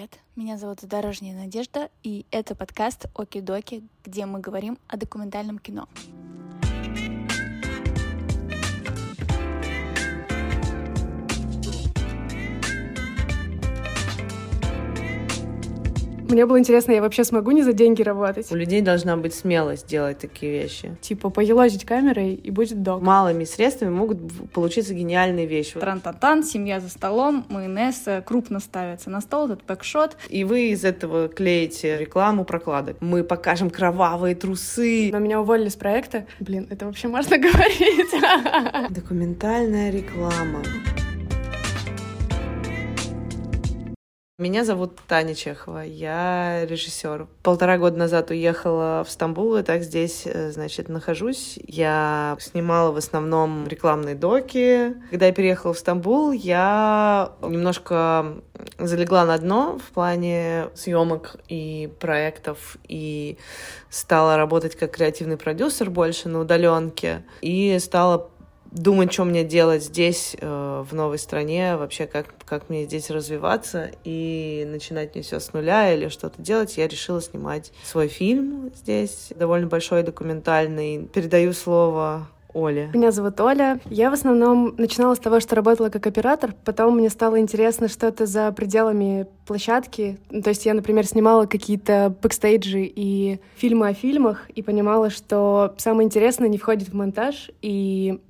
[0.00, 0.18] привет!
[0.34, 5.88] Меня зовут Дорожняя Надежда, и это подкаст «Оки-доки», где мы говорим о документальном кино.
[16.30, 18.50] Мне было интересно, я вообще смогу не за деньги работать?
[18.52, 20.96] У людей должна быть смелость делать такие вещи.
[21.00, 23.02] Типа поелозить камерой, и будет док.
[23.02, 24.18] Малыми средствами могут
[24.52, 25.80] получиться гениальные вещи.
[25.80, 30.16] Тран-тан-тан, семья за столом, майонез крупно ставится на стол, этот пэкшот.
[30.28, 32.98] И вы из этого клеите рекламу прокладок.
[33.00, 35.10] Мы покажем кровавые трусы.
[35.12, 36.26] Но меня уволили с проекта.
[36.38, 38.14] Блин, это вообще можно говорить?
[38.90, 40.62] Документальная реклама.
[44.40, 47.26] Меня зовут Таня Чехова, я режиссер.
[47.42, 51.58] Полтора года назад уехала в Стамбул, и так здесь, э, значит, нахожусь.
[51.66, 54.96] Я снимала в основном рекламные доки.
[55.10, 58.40] Когда я переехала в Стамбул, я немножко
[58.78, 63.36] залегла на дно в плане съемок и проектов, и
[63.90, 68.30] стала работать как креативный продюсер больше на удаленке, и стала
[68.72, 73.90] думать, что мне делать здесь, э, в новой стране, вообще как, как мне здесь развиваться
[74.04, 79.32] и начинать не все с нуля или что-то делать, я решила снимать свой фильм здесь,
[79.36, 81.06] довольно большой, документальный.
[81.12, 82.90] Передаю слово Оле.
[82.92, 83.80] Меня зовут Оля.
[83.86, 86.54] Я в основном начинала с того, что работала как оператор.
[86.64, 90.18] Потом мне стало интересно что-то за пределами площадки.
[90.28, 96.06] То есть я, например, снимала какие-то бэкстейджи и фильмы о фильмах и понимала, что самое
[96.06, 97.50] интересное не входит в монтаж.
[97.62, 98.20] И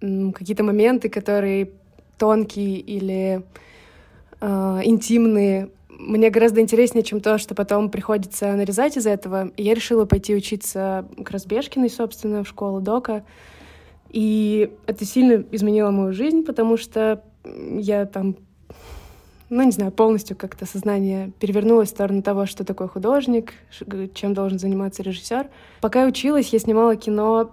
[0.00, 1.70] какие-то моменты, которые
[2.18, 3.42] тонкие или
[4.40, 9.48] э, интимные, мне гораздо интереснее, чем то, что потом приходится нарезать из этого.
[9.56, 13.24] И я решила пойти учиться к Разбежкиной, собственно, в школу Дока.
[14.10, 18.36] И это сильно изменило мою жизнь, потому что я там,
[19.50, 23.52] ну, не знаю, полностью как-то сознание перевернулось в сторону того, что такое художник,
[24.14, 25.48] чем должен заниматься режиссер.
[25.80, 27.50] Пока я училась, я снимала кино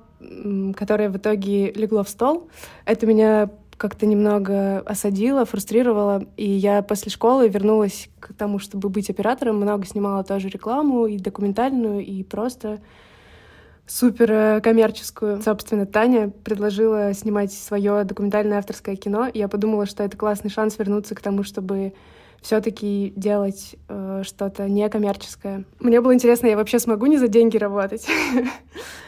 [0.76, 2.50] которое в итоге легло в стол.
[2.86, 9.10] Это меня как-то немного осадило, фрустрировало, и я после школы вернулась к тому, чтобы быть
[9.10, 12.80] оператором, много снимала тоже рекламу, и документальную, и просто
[13.86, 15.42] супер коммерческую.
[15.42, 20.80] Собственно, Таня предложила снимать свое документальное авторское кино, и я подумала, что это классный шанс
[20.80, 21.94] вернуться к тому, чтобы
[22.42, 25.66] все-таки делать э, что-то некоммерческое.
[25.80, 28.08] Мне было интересно, я вообще смогу не за деньги работать.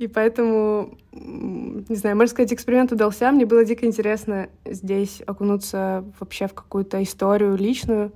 [0.00, 3.30] И поэтому, не знаю, можно сказать, эксперимент удался.
[3.30, 8.10] Мне было дико интересно здесь окунуться вообще в какую-то историю личную,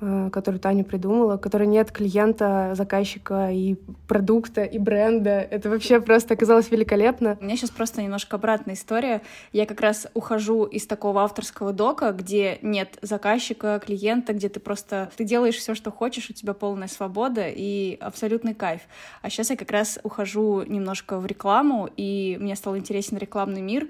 [0.00, 3.74] Э, которую Таня придумала, в которой нет клиента, заказчика и
[4.06, 5.40] продукта, и бренда.
[5.40, 7.36] Это вообще просто оказалось великолепно.
[7.40, 9.22] У меня сейчас просто немножко обратная история.
[9.52, 15.10] Я как раз ухожу из такого авторского дока, где нет заказчика, клиента, где ты просто
[15.16, 18.82] ты делаешь все, что хочешь, у тебя полная свобода и абсолютный кайф.
[19.22, 23.88] А сейчас я как раз ухожу немножко в рекламу, и мне стал интересен рекламный мир.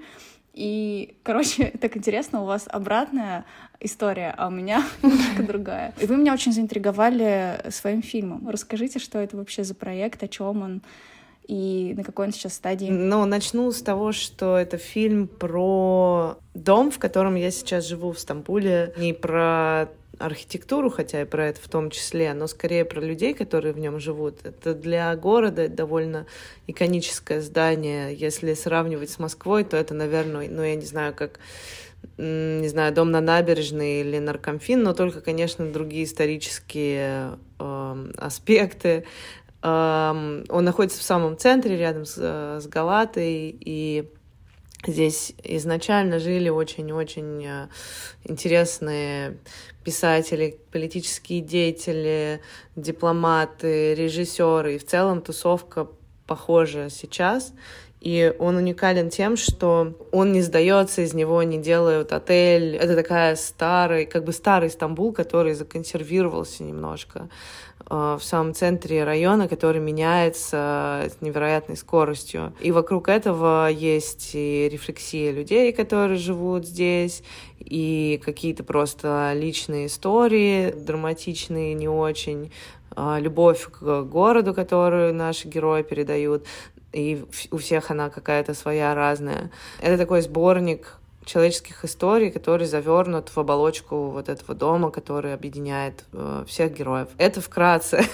[0.59, 3.45] И, короче, так интересно, у вас обратная
[3.79, 5.93] история, а у меня немножко другая.
[6.01, 8.49] И вы меня очень заинтриговали своим фильмом.
[8.49, 10.81] Расскажите, что это вообще за проект, о чем он
[11.47, 12.89] и на какой он сейчас стадии?
[12.91, 18.19] Ну, начну с того, что это фильм про дом, в котором я сейчас живу в
[18.19, 19.87] Стамбуле, не про
[20.19, 23.99] архитектуру, хотя и про это в том числе, но скорее про людей, которые в нем
[23.99, 24.39] живут.
[24.43, 26.25] Это для города довольно
[26.67, 28.13] иконическое здание.
[28.13, 31.39] Если сравнивать с Москвой, то это, наверное, ну, я не знаю, как
[32.17, 39.05] не знаю, дом на набережной или наркомфин, но только, конечно, другие исторические э, аспекты.
[39.61, 44.09] Э, он находится в самом центре, рядом с, с Галатой, и
[44.85, 47.67] здесь изначально жили очень-очень э,
[48.23, 49.37] интересные
[49.83, 52.41] писатели, политические деятели,
[52.75, 54.75] дипломаты, режиссеры.
[54.75, 55.87] И в целом тусовка
[56.27, 57.53] похожа сейчас.
[57.99, 62.77] И он уникален тем, что он не сдается, из него не делают отель.
[62.77, 67.29] Это такая старый, как бы старый Стамбул, который законсервировался немножко
[67.89, 72.53] в самом центре района, который меняется с невероятной скоростью.
[72.61, 77.23] И вокруг этого есть и рефлексия людей, которые живут здесь,
[77.59, 82.51] и какие-то просто личные истории, драматичные, не очень,
[82.95, 86.45] э, любовь к городу, которую наши герои передают
[86.91, 89.51] и у всех она какая-то своя разная.
[89.79, 96.43] Это такой сборник человеческих историй, который завернут в оболочку вот этого дома, который объединяет э,
[96.47, 97.09] всех героев.
[97.17, 98.03] Это вкратце.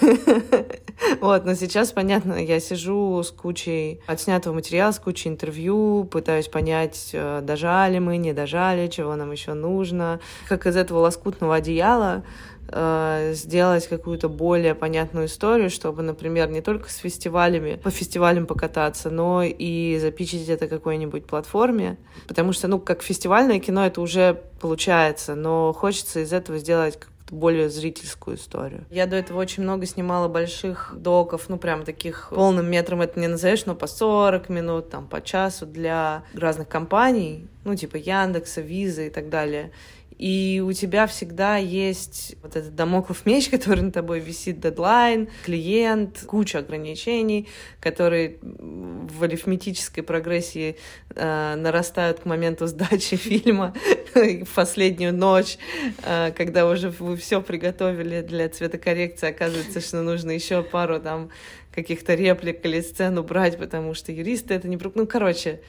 [1.20, 7.10] Вот, но сейчас, понятно, я сижу с кучей отснятого материала, с кучей интервью, пытаюсь понять,
[7.12, 10.20] э, дожали мы, не дожали, чего нам еще нужно.
[10.48, 12.24] Как из этого лоскутного одеяла
[12.68, 19.10] э, сделать какую-то более понятную историю, чтобы, например, не только с фестивалями, по фестивалям покататься,
[19.10, 21.96] но и запичить это какой-нибудь платформе.
[22.26, 26.98] Потому что, ну, как фестивальное кино это уже получается, но хочется из этого сделать
[27.30, 28.84] более зрительскую историю.
[28.90, 33.26] Я до этого очень много снимала больших доков, ну, прям таких полным метром это не
[33.26, 39.02] назовешь, но по 40 минут, там, по часу для разных компаний, ну, типа Яндекса, Виза
[39.02, 39.72] и так далее
[40.18, 46.24] и у тебя всегда есть вот этот домоклов меч, который на тобой висит, дедлайн, клиент,
[46.26, 47.48] куча ограничений,
[47.80, 50.76] которые в арифметической прогрессии
[51.14, 53.74] э, нарастают к моменту сдачи фильма
[54.14, 55.58] в последнюю ночь,
[56.04, 61.30] э, когда уже вы все приготовили для цветокоррекции, оказывается, что нужно еще пару там
[61.72, 64.78] каких-то реплик или сцен убрать, потому что юристы это не...
[64.94, 65.60] Ну, короче,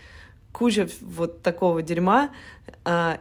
[0.54, 2.32] куча вот такого дерьма,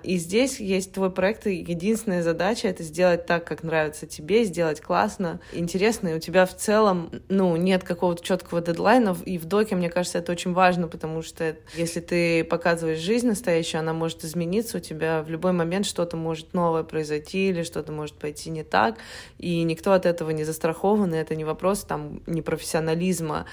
[0.03, 4.81] и здесь есть твой проект, и единственная задача— это сделать так, как нравится тебе, сделать
[4.81, 9.75] классно, интересно, и у тебя в целом, ну, нет какого-то четкого дедлайна, и в доке,
[9.75, 14.77] мне кажется, это очень важно, потому что если ты показываешь жизнь настоящую, она может измениться,
[14.79, 18.97] у тебя в любой момент что-то может новое произойти, или что-то может пойти не так,
[19.39, 23.47] и никто от этого не застрахован, и это не вопрос там непрофессионализма,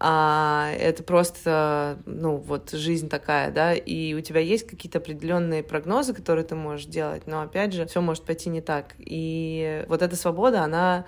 [0.00, 6.14] а это просто, ну, вот жизнь такая, да, и у тебя есть какие-то определенные прогнозы,
[6.14, 8.94] которые ты можешь делать, но, опять же, все может пойти не так.
[8.98, 11.04] И вот эта свобода, она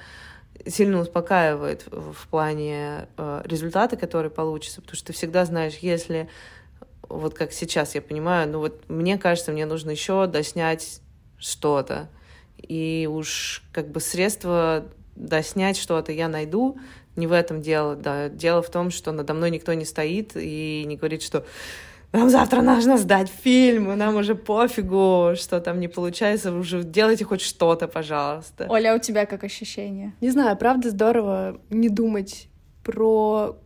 [0.67, 6.29] сильно успокаивает в плане э, результата, который получится, потому что ты всегда знаешь, если
[7.09, 11.01] вот как сейчас я понимаю, ну вот мне кажется, мне нужно еще доснять
[11.39, 12.09] что-то,
[12.57, 14.85] и уж как бы средства
[15.20, 16.78] доснять что-то я найду,
[17.17, 18.28] не в этом дело, да.
[18.28, 21.44] Дело в том, что надо мной никто не стоит и не говорит, что
[22.12, 27.25] нам завтра нужно сдать фильм, и нам уже пофигу, что там не получается, уже делайте
[27.25, 28.67] хоть что-то, пожалуйста.
[28.69, 30.12] Оля, а у тебя как ощущение?
[30.20, 32.49] Не знаю, правда здорово не думать
[32.82, 33.56] про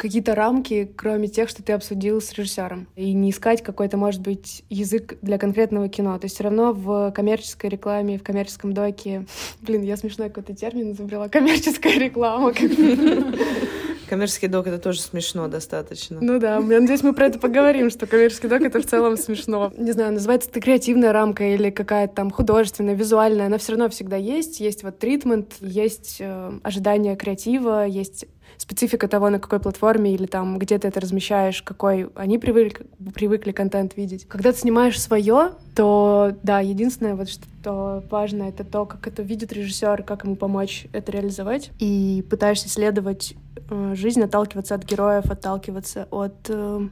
[0.00, 2.88] какие-то рамки, кроме тех, что ты обсудил с режиссером.
[2.96, 6.18] И не искать какой-то, может быть, язык для конкретного кино.
[6.18, 9.26] То есть все равно в коммерческой рекламе, в коммерческом доке...
[9.60, 11.28] Блин, я смешной какой-то термин изобрела.
[11.40, 12.54] Коммерческая реклама.
[14.08, 16.18] Коммерческий док— это тоже смешно достаточно.
[16.20, 19.72] Ну да, я надеюсь, мы про это поговорим, что коммерческий док— это в целом смешно.
[19.76, 24.16] Не знаю, называется это креативная рамка или какая-то там художественная, визуальная, она все равно всегда
[24.16, 24.58] есть.
[24.58, 28.26] Есть вот тритмент, есть э, ожидание креатива, есть
[28.56, 33.52] специфика того, на какой платформе или там где ты это размещаешь, какой они привыкли, привыкли
[33.52, 34.26] контент видеть.
[34.28, 39.52] Когда ты снимаешь свое, то да, единственное, вот что важно, это то, как это видит
[39.52, 41.70] режиссер, как ему помочь это реализовать.
[41.78, 43.34] И пытаешься исследовать
[43.70, 46.88] э, жизнь, отталкиваться от героев, отталкиваться от э,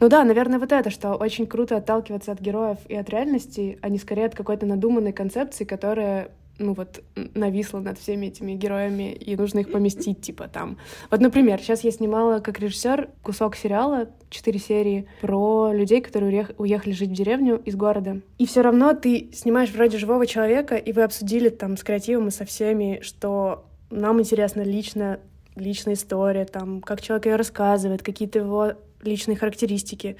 [0.00, 3.88] ну да, наверное, вот это, что очень круто отталкиваться от героев и от реальности, а
[3.88, 7.02] не скорее от какой-то надуманной концепции, которая ну вот
[7.34, 10.76] нависла над всеми этими героями, и нужно их поместить, типа там.
[11.10, 16.92] Вот, например, сейчас я снимала как режиссер кусок сериала, четыре серии, про людей, которые уехали
[16.92, 18.20] жить в деревню из города.
[18.38, 22.32] И все равно ты снимаешь вроде живого человека, и вы обсудили там с креативом и
[22.32, 25.20] со всеми, что нам интересна лично
[25.58, 28.72] личная история, там, как человек ее рассказывает, какие-то его
[29.02, 30.16] личные характеристики.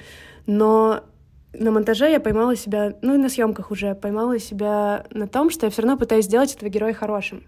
[0.46, 1.05] Но
[1.53, 5.67] на монтаже я поймала себя, ну и на съемках уже поймала себя на том, что
[5.67, 7.45] я все равно пытаюсь сделать этого героя хорошим.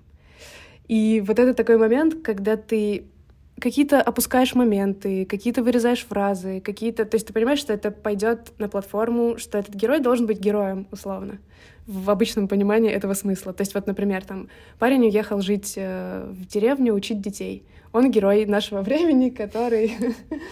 [0.88, 3.06] И вот это такой момент, когда ты
[3.60, 7.04] какие-то опускаешь моменты, какие-то вырезаешь фразы, какие-то...
[7.04, 10.88] То есть ты понимаешь, что это пойдет на платформу, что этот герой должен быть героем,
[10.90, 11.38] условно,
[11.86, 13.52] в обычном понимании этого смысла.
[13.52, 17.64] То есть вот, например, там парень уехал жить э, в деревню, учить детей.
[17.92, 19.92] Он герой нашего времени, который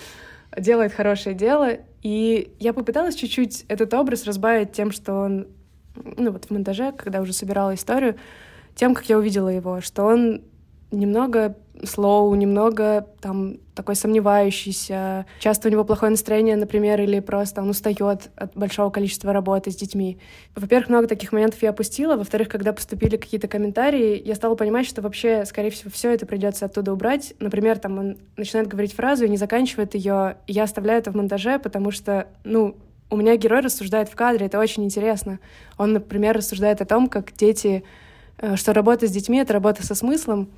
[0.57, 1.79] делает хорошее дело.
[2.03, 5.49] И я попыталась чуть-чуть этот образ разбавить тем, что он,
[5.95, 8.17] ну вот в монтаже, когда уже собирала историю,
[8.75, 10.43] тем, как я увидела его, что он
[10.91, 15.27] немного слоу, немного там такой сомневающийся.
[15.39, 19.77] Часто у него плохое настроение, например, или просто он устает от большого количества работы с
[19.77, 20.19] детьми.
[20.57, 22.17] Во-первых, много таких моментов я опустила.
[22.17, 26.67] Во-вторых, когда поступили какие-то комментарии, я стала понимать, что вообще, скорее всего, все это придется
[26.67, 27.35] оттуда убрать.
[27.39, 30.39] Например, там он начинает говорить фразу и не заканчивает ее.
[30.47, 32.77] Я оставляю это в монтаже, потому что, ну,
[33.11, 35.39] у меня герой рассуждает в кадре, это очень интересно.
[35.77, 37.85] Он, например, рассуждает о том, как дети,
[38.39, 40.51] э, что работа с детьми— это работа со смыслом,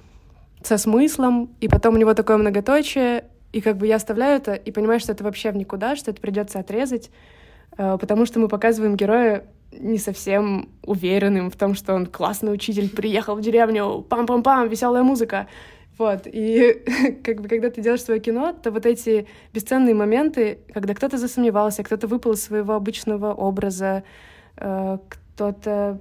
[0.62, 4.70] со смыслом, и потом у него такое многоточие, и как бы я оставляю это и
[4.70, 7.10] понимаю, что это вообще в никуда, что это придется отрезать,
[7.76, 12.90] э, потому что мы показываем героя не совсем уверенным в том, что он классный учитель,
[12.90, 15.46] приехал в деревню, пам-пам-пам, веселая музыка.
[15.98, 16.82] Вот, и
[17.24, 21.82] как бы когда ты делаешь свое кино, то вот эти бесценные моменты, когда кто-то засомневался,
[21.82, 24.04] кто-то выпал из своего обычного образа,
[24.56, 26.00] э, кто-то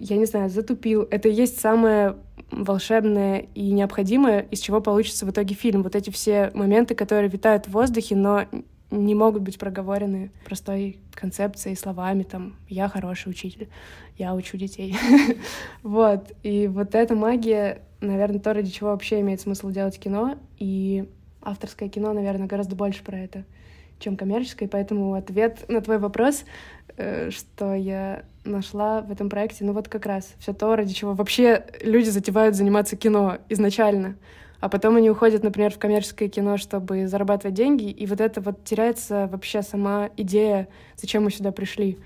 [0.00, 1.06] я не знаю, затупил.
[1.10, 2.16] Это и есть самое
[2.50, 5.82] волшебное и необходимое, из чего получится в итоге фильм.
[5.82, 8.46] Вот эти все моменты, которые витают в воздухе, но
[8.90, 13.68] не могут быть проговорены простой концепцией, словами, там, я хороший учитель,
[14.16, 14.96] я учу детей.
[15.82, 16.32] вот.
[16.42, 21.06] И вот эта магия, наверное, то, ради чего вообще имеет смысл делать кино, и
[21.42, 23.44] авторское кино, наверное, гораздо больше про это,
[23.98, 26.44] чем коммерческое, поэтому ответ на твой вопрос,
[27.30, 31.64] что я нашла в этом проекте, ну вот как раз все то, ради чего вообще
[31.82, 34.16] люди затевают заниматься кино изначально
[34.60, 38.64] а потом они уходят, например, в коммерческое кино, чтобы зарабатывать деньги, и вот это вот
[38.64, 41.98] теряется вообще сама идея, зачем мы сюда пришли.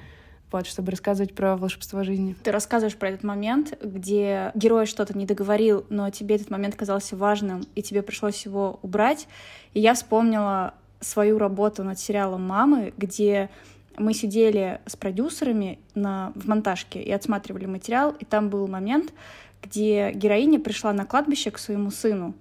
[0.51, 2.37] Вот, чтобы рассказывать про волшебство жизни.
[2.43, 7.17] Ты рассказываешь про этот момент, где герой что-то не договорил, но тебе этот момент казался
[7.17, 9.29] важным, и тебе пришлось его убрать.
[9.73, 13.49] И я вспомнила свою работу над сериалом «Мамы», где
[13.99, 19.13] мы сидели с продюсерами на, в монтажке и отсматривали материал, и там был момент,
[19.63, 22.35] где героиня пришла на кладбище к своему сыну.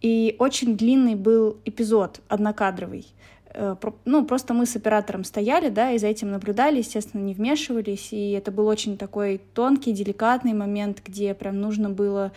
[0.00, 3.06] И очень длинный был эпизод, однокадровый.
[3.54, 8.12] Э, ну, просто мы с оператором стояли, да, и за этим наблюдали, естественно, не вмешивались,
[8.12, 12.32] и это был очень такой тонкий, деликатный момент, где прям нужно было,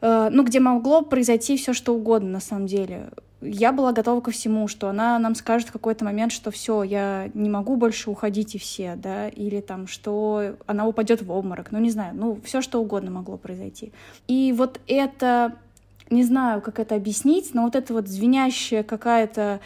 [0.00, 4.30] э, ну, где могло произойти все что угодно, на самом деле я была готова ко
[4.30, 8.54] всему, что она нам скажет в какой-то момент, что все, я не могу больше уходить
[8.54, 12.60] и все, да, или там, что она упадет в обморок, ну не знаю, ну все
[12.60, 13.92] что угодно могло произойти.
[14.26, 15.54] И вот это,
[16.10, 19.60] не знаю, как это объяснить, но вот это вот звенящая какая-то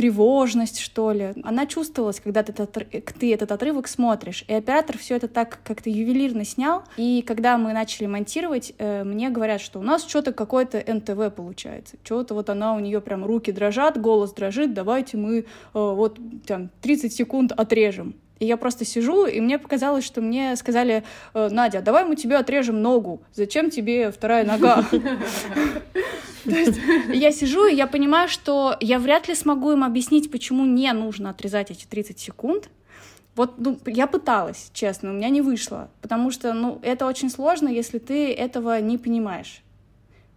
[0.00, 1.34] тревожность, что ли.
[1.42, 2.72] Она чувствовалась, когда ты этот,
[3.18, 4.46] ты этот отрывок смотришь.
[4.48, 6.84] И оператор все это так как-то ювелирно снял.
[6.96, 11.96] И когда мы начали монтировать, э, мне говорят, что у нас что-то какое-то НТВ получается.
[12.02, 16.70] Что-то вот она, у нее прям руки дрожат, голос дрожит, давайте мы э, вот там
[16.80, 18.14] 30 секунд отрежем.
[18.40, 21.04] И я просто сижу, и мне показалось, что мне сказали,
[21.34, 23.22] «Э, Надя, давай мы тебе отрежем ногу.
[23.34, 24.84] Зачем тебе вторая нога?
[26.46, 31.30] Я сижу, и я понимаю, что я вряд ли смогу им объяснить, почему не нужно
[31.30, 32.70] отрезать эти 30 секунд.
[33.36, 37.68] Вот, ну, я пыталась, честно, у меня не вышло, потому что, ну, это очень сложно,
[37.68, 39.62] если ты этого не понимаешь.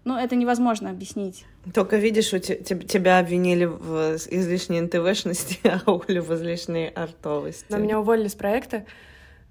[0.06, 1.46] Ну, это невозможно объяснить.
[1.74, 7.66] Только видишь, у тебя обвинили в излишней НТВшности, а Олю в излишней артовости.
[7.70, 8.86] Но меня уволили с проекта,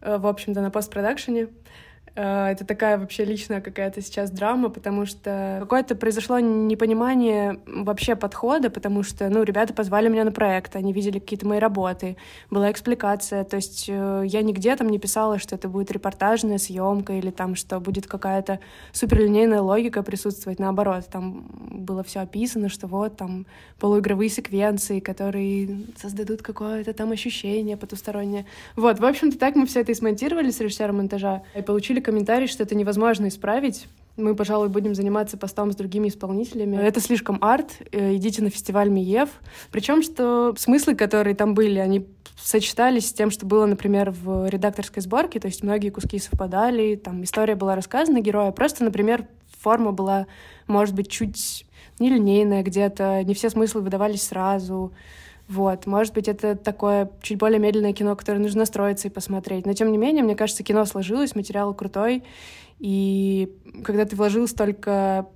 [0.02, 1.48] э, в общем-то, на постпродакшене.
[2.14, 8.70] Э, это такая вообще личная какая-то сейчас драма, потому что какое-то произошло непонимание вообще подхода,
[8.70, 12.16] потому что, ну, ребята позвали меня на проект, они видели какие-то мои работы,
[12.50, 17.14] была экспликация, то есть э, я нигде там не писала, что это будет репортажная съемка
[17.14, 18.60] или там, что будет какая-то
[18.92, 23.46] суперлинейная логика присутствовать, наоборот, там было все описано, что вот там
[23.78, 28.44] полуигровые секвенции, которые создадут какое-то там ощущение потустороннее.
[28.76, 32.46] Вот, в общем-то, так мы все это и смонтировали с режиссером монтажа и получили комментарий,
[32.46, 33.86] что это невозможно исправить.
[34.16, 36.76] Мы, пожалуй, будем заниматься постом с другими исполнителями.
[36.76, 37.70] Это слишком арт.
[37.92, 39.30] Э, идите на фестиваль Миев.
[39.70, 42.06] Причем, что смыслы, которые там были, они
[42.36, 45.40] сочетались с тем, что было, например, в редакторской сборке.
[45.40, 48.52] То есть многие куски совпадали, там история была рассказана героя.
[48.52, 49.26] Просто, например,
[49.60, 50.26] форма была,
[50.66, 51.64] может быть, чуть
[51.98, 54.92] нелинейная где-то, не все смыслы выдавались сразу.
[55.52, 59.66] Вот, может быть, это такое чуть более медленное кино, которое нужно настроиться и посмотреть.
[59.66, 62.22] Но, тем не менее, мне кажется, кино сложилось, материал крутой.
[62.78, 63.54] И
[63.84, 65.26] когда ты вложил столько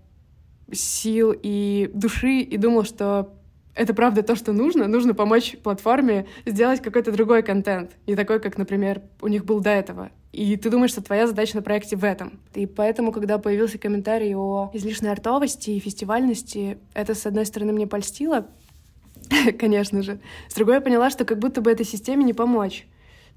[0.72, 3.34] сил и души и думал, что
[3.74, 8.56] это правда то, что нужно, нужно помочь платформе сделать какой-то другой контент, не такой, как,
[8.56, 10.10] например, у них был до этого.
[10.32, 12.40] И ты думаешь, что твоя задача на проекте в этом.
[12.54, 17.86] И поэтому, когда появился комментарий о излишней артовости и фестивальности, это, с одной стороны, мне
[17.86, 18.46] польстило,
[19.58, 20.18] конечно же.
[20.48, 22.86] С другой я поняла, что как будто бы этой системе не помочь.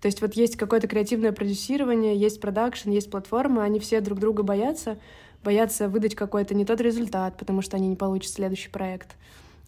[0.02, 4.44] То есть вот есть какое-то креативное продюсирование, есть продакшн, есть платформа, они все друг друга
[4.44, 4.98] боятся,
[5.44, 9.18] боятся выдать какой-то не тот результат, потому что они не получат следующий проект.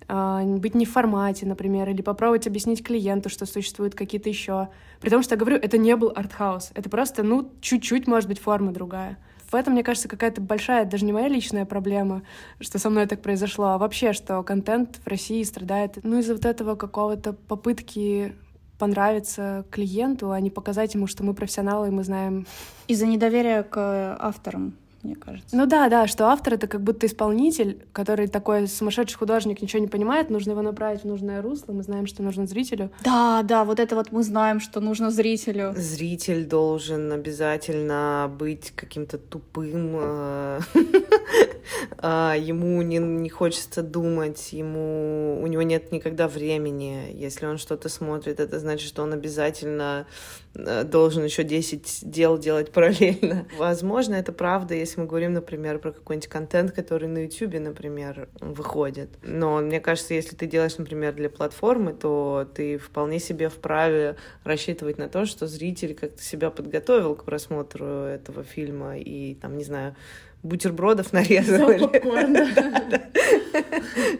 [0.07, 4.69] А, быть не в формате, например, или попробовать объяснить клиенту, что существуют какие-то еще.
[5.01, 8.39] При том, что я говорю, это не был артхаус, это просто, ну, чуть-чуть, может быть,
[8.39, 9.17] форма другая
[9.51, 12.23] в этом, мне кажется, какая-то большая, даже не моя личная проблема,
[12.59, 16.45] что со мной так произошло, а вообще, что контент в России страдает, ну, из-за вот
[16.45, 18.33] этого какого-то попытки
[18.79, 22.47] понравиться клиенту, а не показать ему, что мы профессионалы, и мы знаем...
[22.87, 25.55] Из-за недоверия к авторам мне кажется.
[25.55, 29.87] Ну да, да, что автор— это как будто исполнитель, который такой сумасшедший художник, ничего не
[29.87, 32.91] понимает, нужно его направить в нужное русло, мы знаем, что нужно зрителю.
[33.03, 35.73] Да, да, вот это вот мы знаем, что нужно зрителю.
[35.75, 40.59] Зритель должен обязательно быть каким-то тупым, э,
[41.97, 47.11] а, ему не, не хочется думать, ему у него нет никогда времени.
[47.13, 50.05] Если он что-то смотрит, это значит, что он обязательно
[50.53, 53.47] должен еще 10 дел делать параллельно.
[53.57, 59.09] Возможно, это правда, если мы говорим, например, про какой-нибудь контент, который на YouTube, например, выходит.
[59.23, 64.97] Но мне кажется, если ты делаешь, например, для платформы, то ты вполне себе вправе рассчитывать
[64.97, 69.95] на то, что зритель как-то себя подготовил к просмотру этого фильма и, там, не знаю,
[70.43, 71.71] бутербродов нарезал.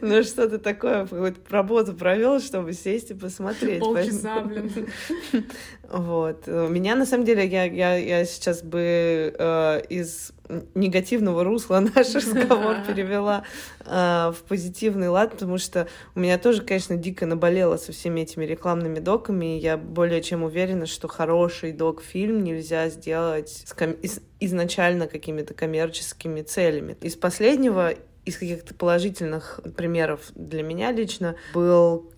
[0.02, 3.80] Ну, что-то такое, какую-то работу провел, чтобы сесть и посмотреть.
[3.80, 4.88] Полчаса, блин.
[5.90, 6.48] Вот.
[6.48, 10.32] Меня, на самом деле, я, я, я сейчас бы э, из
[10.76, 13.44] негативного русла наш разговор перевела
[13.86, 18.46] э, в позитивный лад, потому что у меня тоже, конечно, дико наболело со всеми этими
[18.46, 24.22] рекламными доками, и я более чем уверена, что хороший док-фильм нельзя сделать с ком- из-
[24.40, 26.98] изначально какими-то коммерческими целями.
[27.02, 27.94] Из последнего
[28.24, 32.12] из каких-то положительных примеров для меня лично был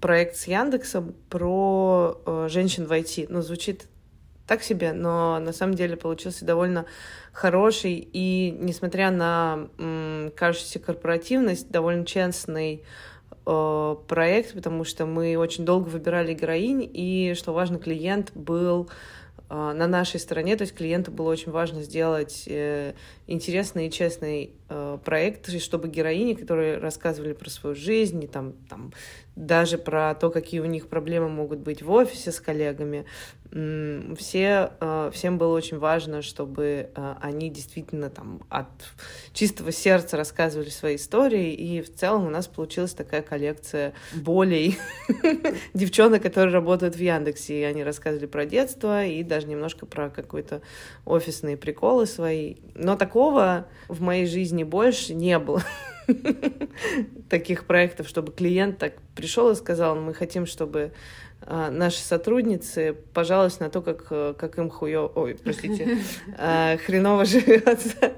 [0.00, 3.26] проект с Яндексом про э, женщин в IT.
[3.28, 3.86] Ну, звучит
[4.48, 6.86] так себе, но на самом деле получился довольно
[7.32, 12.82] хороший и, несмотря на м, кажущуюся корпоративность, довольно честный
[13.46, 18.88] э, проект, потому что мы очень долго выбирали героинь, и, что важно, клиент был
[19.50, 22.94] э, на нашей стороне, то есть клиенту было очень важно сделать э,
[23.26, 28.92] интересный и честный э, проект, чтобы героини, которые рассказывали про свою жизнь, и там, там
[29.36, 33.04] даже про то, какие у них проблемы могут быть в офисе с коллегами,
[33.50, 38.68] все, э, всем было очень важно, чтобы э, они действительно там от
[39.32, 44.78] чистого сердца рассказывали свои истории, и в целом у нас получилась такая коллекция болей
[45.74, 50.60] девчонок, которые работают в Яндексе, и они рассказывали про детство и даже немножко про какой-то
[51.06, 52.56] офисные приколы свои.
[52.74, 55.62] Но такого в моей жизни больше не было
[57.30, 60.92] таких проектов, чтобы клиент так пришел и сказал, мы хотим, чтобы
[61.46, 65.10] наши сотрудницы пожаловались на то, как, э, как им хуё...
[65.14, 65.98] Ой, простите,
[66.38, 68.12] а, хреново живется.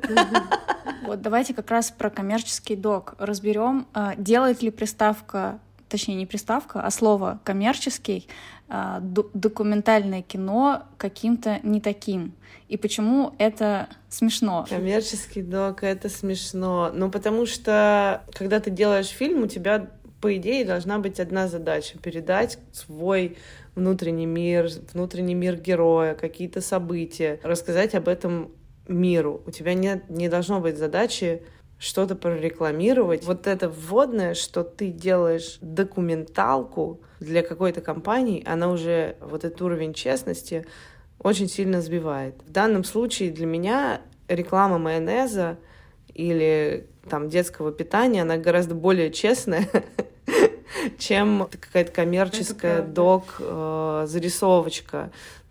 [1.05, 3.87] Вот давайте как раз про коммерческий док разберем.
[3.95, 8.29] А, делает ли приставка, точнее не приставка, а слово коммерческий
[9.35, 12.35] документальное кино каким-то не таким?
[12.69, 14.65] И почему это смешно?
[14.69, 16.93] Коммерческий док— это смешно.
[16.95, 21.99] Ну, потому что, когда ты делаешь фильм, у тебя по идее, должна быть одна задача—
[22.03, 23.39] передать свой
[23.75, 28.53] внутренний мир, внутренний мир героя, какие-то события, рассказать об этом
[28.87, 29.43] миру.
[29.47, 31.43] У тебя нет, не должно быть задачи
[31.79, 33.25] что-то прорекламировать.
[33.25, 39.95] Вот это вводное, что ты делаешь документалку для какой-то компании, она уже, вот этот уровень
[39.95, 40.67] честности
[41.19, 42.35] очень сильно сбивает.
[42.47, 45.59] В данном случае для меня реклама майонеза
[46.15, 49.69] или там детского питания, она гораздо более честная,
[50.99, 54.07] чем какая-то коммерческая док, э.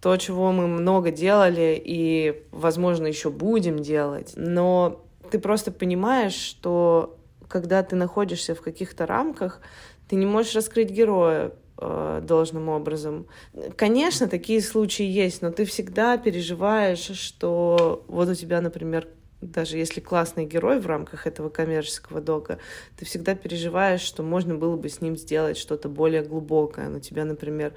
[0.01, 4.31] То, чего мы много делали и, возможно, еще будем делать.
[4.37, 7.17] Но ты просто понимаешь, что
[7.49, 9.59] когда ты находишься в каких-то рамках,
[10.07, 13.27] ты не можешь раскрыть героя э, должным образом.
[13.75, 19.07] Конечно, такие случаи есть, но ты всегда переживаешь, что вот у тебя, например,
[19.41, 22.59] даже если классный герой в рамках этого коммерческого дока,
[22.97, 26.89] ты всегда переживаешь, что можно было бы с ним сделать что-то более глубокое.
[26.89, 27.73] Но тебя, например,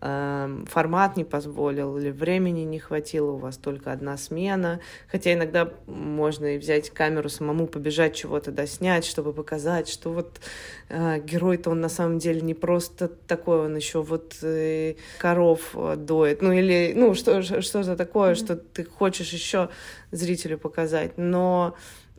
[0.00, 4.80] формат не позволил или времени не хватило, у вас только одна смена.
[5.10, 10.40] Хотя иногда можно и взять камеру самому, побежать чего-то доснять, чтобы показать, что вот
[10.88, 15.96] э, герой-то он на самом деле не просто такой, он еще вот э, коров э,
[15.96, 16.42] доет.
[16.42, 18.36] Ну или, ну что, что-то такое, mm-hmm.
[18.36, 19.68] что ты хочешь еще
[20.12, 21.18] зрителю показать.
[21.18, 21.74] Но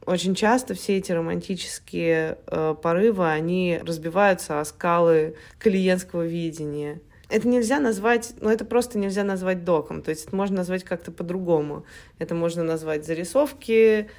[0.05, 6.99] очень часто все эти романтические э, порывы, они разбиваются о скалы клиентского видения
[7.29, 11.11] это нельзя назвать, ну это просто нельзя назвать доком, то есть это можно назвать как-то
[11.11, 11.85] по-другому.
[12.17, 14.09] Это можно назвать зарисовки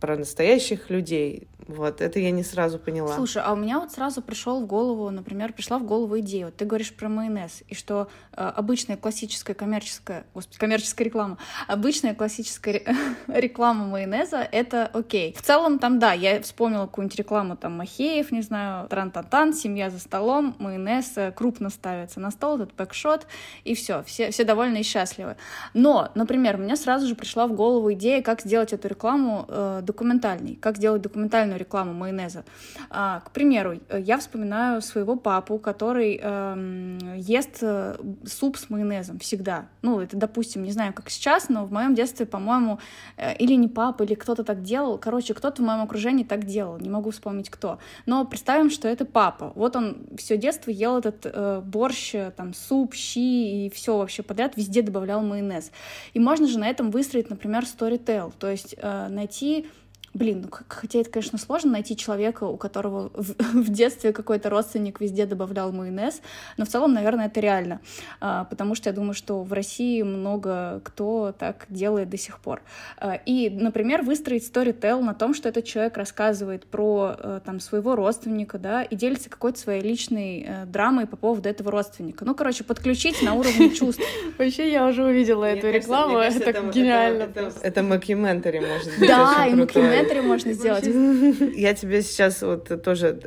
[0.00, 1.48] про настоящих людей.
[1.68, 3.14] Вот, это я не сразу поняла.
[3.14, 6.46] Слушай, а у меня вот сразу пришел в голову, например, пришла в голову идея.
[6.46, 12.14] Вот ты говоришь про майонез, и что э, обычная классическая коммерческая, господи, коммерческая реклама, обычная
[12.14, 12.82] классическая
[13.26, 15.34] реклама майонеза— это окей.
[15.34, 19.98] В целом там, да, я вспомнила какую-нибудь рекламу, там, Махеев, не знаю, тран-тан-тан, семья за
[19.98, 23.26] столом, майонез э, крупно ставится на стол, этот пэкшот,
[23.64, 25.36] и все, все, все довольны и счастливы.
[25.74, 30.54] Но, например, мне сразу же пришла в голову идея, как сделать эту рекламу э, документальный,
[30.56, 32.44] как сделать документальную рекламу майонеза.
[32.90, 37.96] А, к примеру, я вспоминаю своего папу, который э, ест э,
[38.26, 39.68] суп с майонезом всегда.
[39.82, 42.78] Ну, это, допустим, не знаю, как сейчас, но в моем детстве, по-моему,
[43.16, 44.98] э, или не папа, или кто-то так делал.
[44.98, 47.78] Короче, кто-то в моем окружении так делал, не могу вспомнить кто.
[48.06, 49.52] Но представим, что это папа.
[49.54, 54.22] Вот он все детство ел этот э, борщ, э, там, суп, щи и все вообще
[54.22, 55.72] подряд, везде добавлял майонез.
[56.12, 59.66] И можно же на этом выстроить, например, storytell, то есть э, найти
[60.14, 65.00] Блин, ну хотя это, конечно, сложно найти человека, у которого в, в детстве какой-то родственник
[65.00, 66.22] везде добавлял майонез,
[66.56, 67.80] но в целом, наверное, это реально,
[68.20, 72.62] а, потому что я думаю, что в России много кто так делает до сих пор.
[72.96, 77.94] А, и, например, выстроить storytell на том, что этот человек рассказывает про а, там своего
[77.94, 82.24] родственника, да, и делится какой-то своей личной а, драмой по поводу этого родственника.
[82.24, 84.02] Ну, короче, подключить на уровне чувств.
[84.38, 87.28] Вообще, я уже увидела эту рекламу, это гениально.
[87.62, 89.08] Это мокюментари, может быть.
[89.08, 89.54] Да, и
[89.98, 90.84] центре можно сделать.
[91.56, 93.20] Я тебе сейчас вот тоже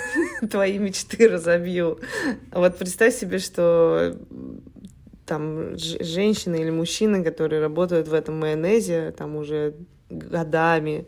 [0.50, 2.00] твои мечты разобью.
[2.52, 4.16] Вот представь себе, что
[5.26, 9.74] там женщины или мужчины, которые работают в этом майонезе, там уже
[10.08, 11.06] годами,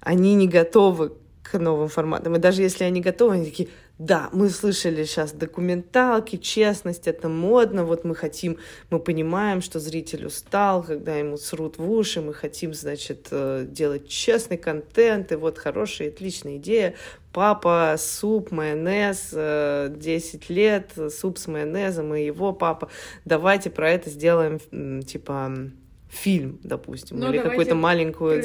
[0.00, 2.36] они не готовы к новым форматам.
[2.36, 3.68] И даже если они готовы, они такие,
[4.00, 8.56] да, мы слышали сейчас документалки, честность, это модно, вот мы хотим,
[8.88, 14.08] мы понимаем, что зритель устал, когда ему срут в уши, мы хотим, значит, э, делать
[14.08, 16.94] честный контент, и вот хорошая, отличная идея,
[17.34, 22.88] папа, суп, майонез, 10 э, лет, суп с майонезом, и его папа,
[23.26, 25.52] давайте про это сделаем, типа,
[26.10, 28.42] фильм, допустим, ну, или какую-то маленькую...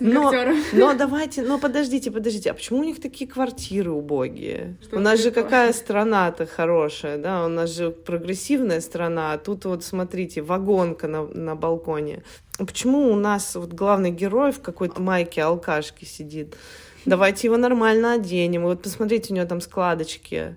[0.00, 0.32] Но,
[0.72, 4.76] но давайте, но подождите, подождите, а почему у них такие квартиры убогие?
[4.82, 9.64] Что у нас же какая страна-то хорошая, да, у нас же прогрессивная страна, а тут
[9.64, 12.22] вот, смотрите, вагонка на, на балконе.
[12.58, 16.54] Почему у нас вот главный герой в какой-то майке алкашки сидит?
[17.06, 18.64] Давайте его нормально оденем.
[18.64, 20.56] Вот посмотрите, у него там складочки.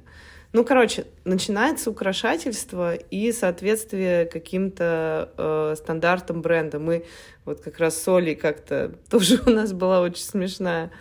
[0.51, 6.79] Ну, короче, начинается украшательство и соответствие каким-то э, стандартам бренда.
[6.79, 7.05] Мы
[7.45, 10.91] вот как раз с Олей как-то тоже у нас была очень смешная,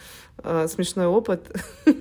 [0.43, 1.51] э, смешной опыт.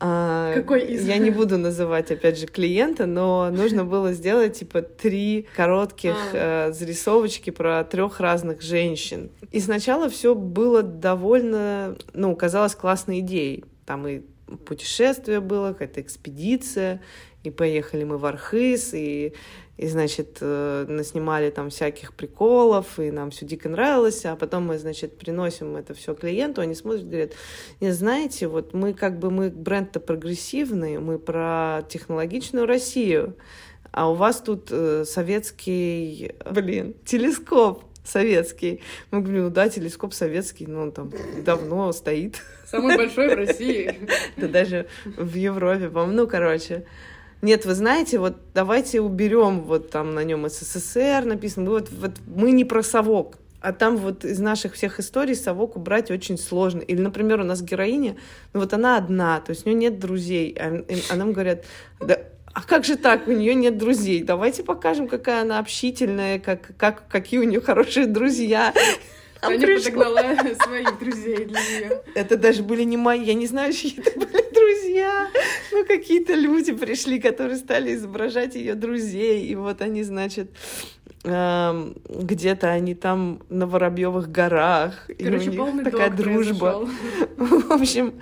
[0.00, 1.06] А, Какой из?
[1.06, 6.68] Я не буду называть, опять же, клиента, но нужно было сделать, типа, три коротких а.
[6.68, 9.30] э, зарисовочки про трех разных женщин.
[9.50, 13.64] И сначала все было довольно, ну, казалось классной идеей.
[13.86, 14.22] Там и
[14.56, 17.00] путешествие было, какая-то экспедиция,
[17.42, 19.34] и поехали мы в Архыз, и,
[19.76, 24.78] и значит, э, наснимали там всяких приколов, и нам все дико нравилось, а потом мы,
[24.78, 27.32] значит, приносим это все клиенту, они смотрят, говорят,
[27.80, 33.36] не знаете, вот мы как бы, мы бренд-то прогрессивный, мы про технологичную Россию,
[33.92, 38.82] а у вас тут э, советский, блин, телескоп, советский.
[39.10, 41.10] Мы говорим, ну да, телескоп советский, но он там
[41.44, 42.42] давно стоит.
[42.66, 44.08] Самый большой в России.
[44.36, 46.12] Да даже в Европе, по-моему.
[46.22, 46.84] Ну, короче.
[47.42, 51.70] Нет, вы знаете, вот давайте уберем вот там на нем СССР написано.
[51.70, 53.36] Вот, вот мы не про совок.
[53.60, 56.80] А там вот из наших всех историй совок убрать очень сложно.
[56.80, 58.16] Или, например, у нас героиня,
[58.52, 60.54] ну вот она одна, то есть у нее нет друзей.
[60.58, 61.64] А, а нам говорят,
[61.98, 62.18] да,
[62.54, 64.22] а как же так, у нее нет друзей?
[64.22, 68.72] Давайте покажем, какая она общительная, как, как, какие у нее хорошие друзья.
[69.42, 69.90] Аня пришло...
[69.90, 72.02] подогнала своих друзей для нее.
[72.14, 75.28] Это даже были не мои, я не знаю, чьи это были друзья.
[75.72, 79.44] Ну, какие-то люди пришли, которые стали изображать ее друзей.
[79.46, 80.48] И вот они, значит,
[81.24, 85.08] эм, где-то они там на Воробьевых горах.
[85.18, 86.88] Короче, и у них такая дружба.
[87.36, 88.14] В общем,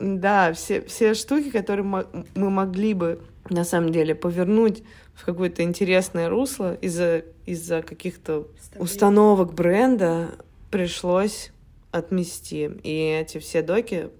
[0.00, 4.82] да, все, все штуки, которые мы могли бы на самом деле повернуть
[5.14, 10.30] в какое-то интересное русло из-за из-за каких-то установок бренда
[10.70, 11.52] пришлось
[11.90, 12.70] отмести.
[12.82, 14.10] И эти все доки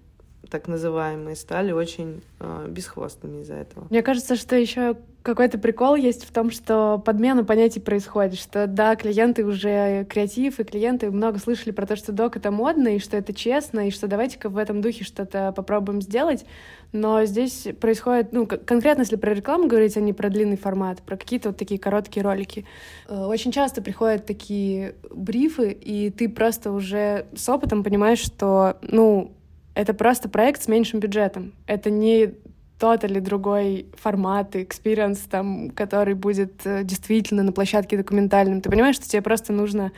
[0.51, 3.87] так называемые, стали очень э, бесхвостными из-за этого.
[3.89, 8.97] Мне кажется, что еще какой-то прикол есть в том, что подмена понятий происходит, что да,
[8.97, 13.17] клиенты уже креатив, и клиенты много слышали про то, что док это модно, и что
[13.17, 16.47] это честно, и что давайте-ка в этом духе что-то попробуем сделать.
[16.93, 21.17] Но здесь происходит, ну, конкретно, если про рекламу говорить, а не про длинный формат, про
[21.17, 22.67] какие-то вот такие короткие ролики.
[23.09, 29.33] Э, очень часто приходят такие брифы, и ты просто уже с опытом понимаешь, что, ну,
[29.75, 31.53] это просто проект с меньшим бюджетом.
[31.67, 32.35] Это не
[32.81, 38.63] тот или другой формат, experience, там, который будет э, действительно на площадке документальным.
[38.63, 39.93] Ты понимаешь, что тебе просто нужно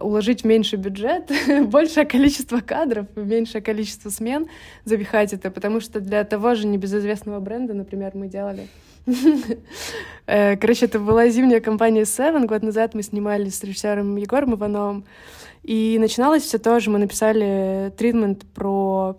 [0.00, 1.30] уложить в меньший бюджет,
[1.68, 4.46] большее количество кадров, меньшее количество смен,
[4.84, 8.66] запихать это, потому что для того же небезызвестного бренда, например, мы делали
[10.28, 12.46] Э, короче, это была зимняя компания Seven.
[12.46, 15.04] Год назад мы снимали с режиссером Егором Ивановым.
[15.62, 16.90] И начиналось все тоже.
[16.90, 19.16] Мы написали тритмент про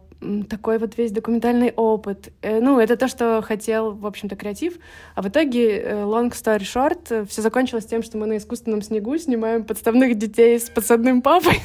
[0.49, 2.31] такой вот весь документальный опыт.
[2.41, 4.77] Э, ну, это то, что хотел, в общем-то, креатив.
[5.15, 8.81] А в итоге, э, long story short, э, все закончилось тем, что мы на искусственном
[8.81, 11.59] снегу снимаем подставных детей с подсадным папой,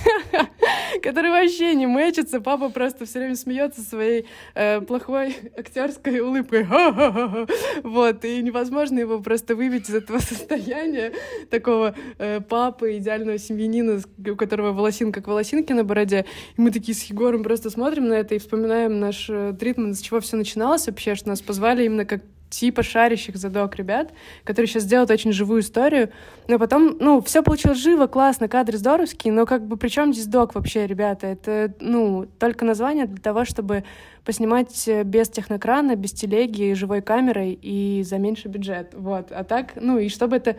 [1.03, 2.41] который вообще не мэчится.
[2.41, 4.27] Папа просто все время смеется своей
[4.87, 6.67] плохой актерской улыбкой.
[7.83, 11.12] Вот, и невозможно его просто выбить из этого состояния
[11.51, 11.95] такого
[12.49, 16.27] папы, идеального семьянина, у которого волосинка как волосинки на бороде.
[16.57, 20.01] И мы такие с Егором просто смотрим на это и вспоминаем наш э, тритмент, с
[20.01, 24.13] чего все начиналось вообще, что нас позвали именно как типа шарящих задок ребят,
[24.45, 26.11] которые сейчас делают очень живую историю.
[26.49, 30.27] Но потом, ну, все получилось живо, классно, кадры здоровские, но как бы при чем здесь
[30.27, 31.29] док вообще, ребята?
[31.29, 33.85] Это, ну, только название для того, чтобы
[34.25, 38.91] поснимать э, без технокрана, без телеги, живой камерой и за меньший бюджет.
[38.93, 39.33] Вот.
[39.33, 40.57] А так, ну, и чтобы это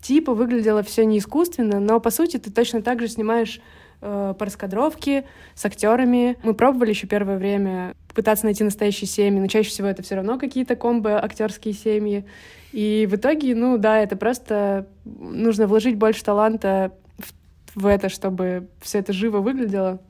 [0.00, 3.60] типа выглядело все не искусственно, но по сути ты точно так же снимаешь
[4.06, 6.36] э, по раскадровке с актерами.
[6.42, 10.38] Мы пробовали еще первое время пытаться найти настоящие семьи, но чаще всего это все равно
[10.38, 12.24] какие-то комбо актерские семьи.
[12.72, 18.68] И в итоге, ну да, это просто нужно вложить больше таланта в, в это, чтобы
[18.80, 20.00] все это живо выглядело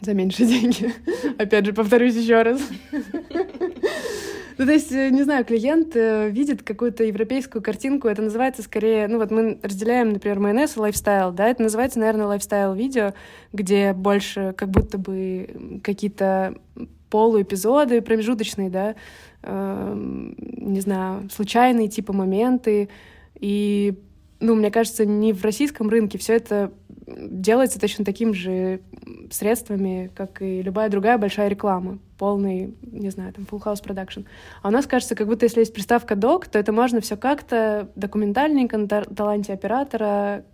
[0.00, 0.92] за меньшие деньги.
[1.38, 2.60] Опять же, повторюсь еще раз.
[4.56, 9.08] Ну, то есть, э, не знаю, клиент э, видит какую-то европейскую картинку, это называется скорее,
[9.08, 13.14] ну вот мы разделяем, например, майонез и лайфстайл, да, это называется, наверное, лайфстайл-видео,
[13.52, 16.54] где больше как будто бы какие-то
[17.10, 18.94] полуэпизоды промежуточные, да,
[19.42, 22.88] э, не знаю, случайные типа моменты,
[23.40, 23.94] и
[24.40, 26.72] ну, мне кажется, не в российском рынке все это
[27.06, 28.80] делается точно таким же
[29.30, 34.24] средствами, как и любая другая большая реклама, полный, не знаю, там, full house production.
[34.62, 37.90] А у нас кажется, как будто если есть приставка док, то это можно все как-то
[37.96, 40.44] документальненько на таланте оператора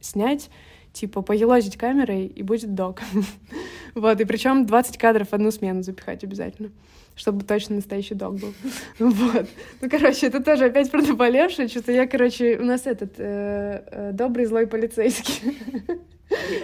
[0.00, 0.50] снять,
[0.92, 3.00] типа поелозить камерой, и будет док.
[3.94, 6.70] вот, и причем 20 кадров в одну смену запихать обязательно
[7.18, 8.54] чтобы точно настоящий дог был.
[9.00, 9.48] вот.
[9.80, 11.68] Ну, короче, это тоже опять про наболевшее.
[11.68, 15.58] Что-то я, короче, у нас этот э, э, добрый злой полицейский.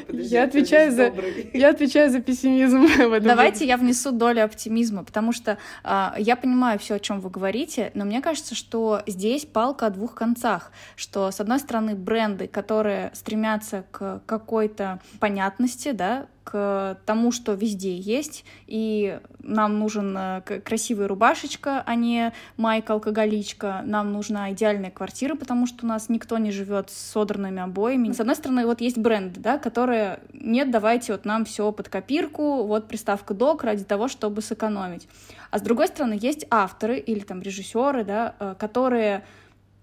[0.09, 1.13] я отвечаю за
[1.53, 2.87] я отвечаю за пессимизм.
[3.21, 7.91] Давайте я внесу долю оптимизма, потому что э, я понимаю все, о чем вы говорите,
[7.95, 13.11] но мне кажется, что здесь палка о двух концах, что с одной стороны бренды, которые
[13.15, 21.09] стремятся к какой-то понятности, да, к тому, что везде есть, и нам нужен э, красивая
[21.09, 26.91] рубашечка, а не майка-алкоголичка, нам нужна идеальная квартира, потому что у нас никто не живет
[26.91, 28.13] с содранными обоями.
[28.13, 32.65] С одной стороны, вот есть бренды, да, которые нет, давайте вот нам все под копирку,
[32.65, 35.09] вот приставка док ради того, чтобы сэкономить.
[35.51, 39.25] А с другой стороны, есть авторы или там режиссеры, да, э, которые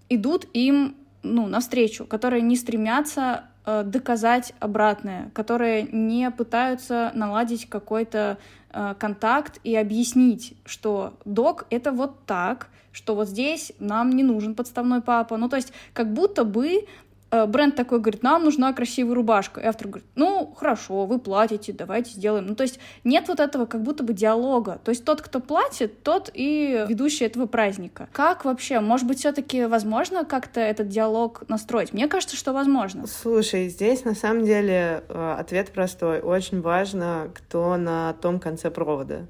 [0.08, 8.38] идут им ну, навстречу, которые не стремятся доказать обратное, которые не пытаются наладить какой-то
[8.70, 14.54] э, контакт и объяснить, что док это вот так, что вот здесь нам не нужен
[14.54, 15.36] подставной папа.
[15.36, 17.11] Ну, то есть, как будто бы Э,
[17.46, 19.60] бренд такой говорит, нам нужна красивая рубашка.
[19.60, 22.46] И автор говорит, ну, хорошо, вы платите, давайте сделаем.
[22.46, 24.80] Ну, то есть нет вот этого как будто бы диалога.
[24.84, 28.08] То есть тот, кто платит, тот и ведущий этого праздника.
[28.12, 28.80] Как вообще?
[28.80, 31.92] Может быть, все таки возможно как-то этот диалог настроить?
[31.92, 33.06] Мне кажется, что возможно.
[33.06, 36.20] Слушай, здесь на самом деле э, ответ простой.
[36.20, 39.26] Очень важно, кто на том конце провода.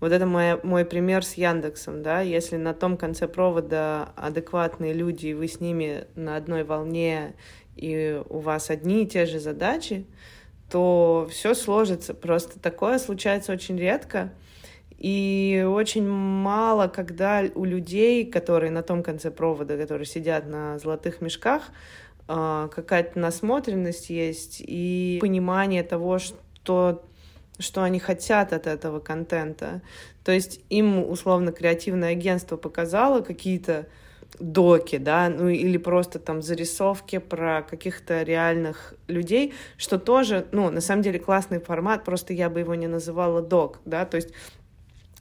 [0.00, 5.28] Вот это мой, мой пример с Яндексом, да, если на том конце провода адекватные люди,
[5.28, 7.34] и вы с ними на одной волне,
[7.76, 10.06] и у вас одни и те же задачи,
[10.70, 12.14] то все сложится.
[12.14, 14.32] Просто такое случается очень редко.
[14.98, 21.20] И очень мало, когда у людей, которые на том конце провода, которые сидят на золотых
[21.20, 21.62] мешках,
[22.26, 27.04] а, какая-то насмотренность есть и понимание того, что
[27.58, 29.82] что они хотят от этого контента.
[30.24, 33.86] То есть им, условно, креативное агентство показало какие-то
[34.40, 40.80] доки, да, ну или просто там зарисовки про каких-то реальных людей, что тоже, ну, на
[40.80, 44.30] самом деле классный формат, просто я бы его не называла док, да, то есть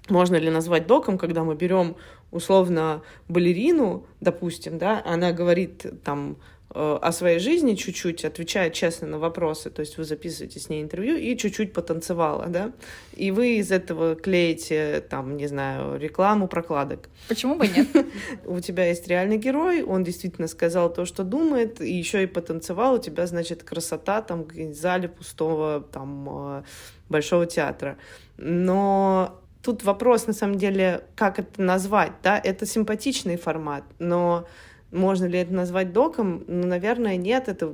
[0.09, 1.95] можно ли назвать доком, когда мы берем
[2.31, 6.37] условно балерину, допустим, да, она говорит там
[6.73, 11.17] о своей жизни чуть-чуть, отвечает честно на вопросы, то есть вы записываете с ней интервью
[11.17, 12.71] и чуть-чуть потанцевала, да,
[13.15, 17.09] и вы из этого клеите, там, не знаю, рекламу прокладок.
[17.27, 17.87] Почему бы нет?
[18.45, 22.95] У тебя есть реальный герой, он действительно сказал то, что думает, и еще и потанцевал,
[22.95, 26.63] у тебя, значит, красота там в зале пустого, там, э,
[27.07, 27.97] большого театра.
[28.37, 34.47] Но тут вопрос, на самом деле, как это назвать, да, это симпатичный формат, но
[34.93, 36.43] можно ли это назвать доком?
[36.47, 37.49] Ну, наверное, нет.
[37.49, 37.73] Это,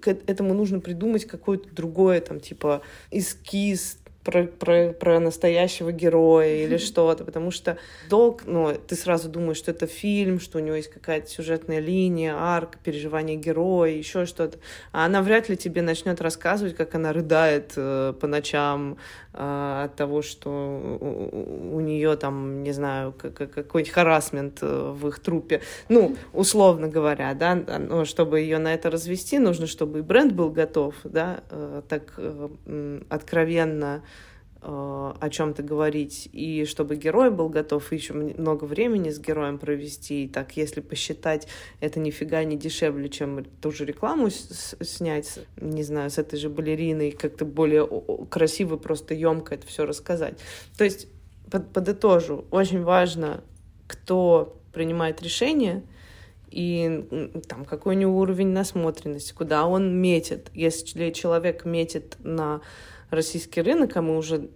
[0.00, 6.76] к этому нужно придумать какое-то другое, там, типа, эскиз, про, про, про настоящего героя или
[6.76, 7.78] что-то, потому что
[8.10, 12.36] долг, ну, ты сразу думаешь, что это фильм, что у него есть какая-то сюжетная линия,
[12.36, 14.58] арк, переживание героя, еще что-то.
[14.92, 18.98] А она вряд ли тебе начнет рассказывать, как она рыдает э, по ночам
[19.40, 25.60] от того, что у, нее там, не знаю, какой-нибудь харасмент э, в их трупе.
[25.88, 30.50] Ну, условно говоря, да, но чтобы ее на это развести, нужно, чтобы и бренд был
[30.50, 34.02] готов, да, э, так э, откровенно
[34.60, 40.24] о чем-то говорить, и чтобы герой был готов, еще много времени с героем провести.
[40.24, 41.46] И так, если посчитать,
[41.80, 47.12] это нифига не дешевле, чем ту же рекламу снять, не знаю, с этой же балериной,
[47.12, 47.88] как-то более
[48.30, 50.38] красиво, просто емко это все рассказать.
[50.76, 51.06] То есть,
[51.50, 53.44] под, подытожу, очень важно,
[53.86, 55.84] кто принимает решение,
[56.50, 60.50] и там какой у него уровень насмотренности, куда он метит.
[60.54, 62.60] Если человек метит на
[63.10, 64.50] российский рынок, а мы уже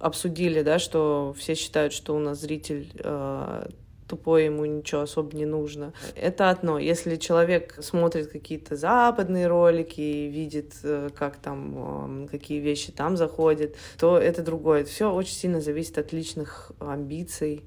[0.00, 3.68] обсудили, да, что все считают, что у нас зритель э,
[4.08, 5.92] тупой, ему ничего особо не нужно.
[6.16, 6.78] Это одно.
[6.78, 13.16] Если человек смотрит какие-то западные ролики и видит, э, как там, э, какие вещи там
[13.16, 14.84] заходят, то это другое.
[14.84, 17.64] Все очень сильно зависит от личных амбиций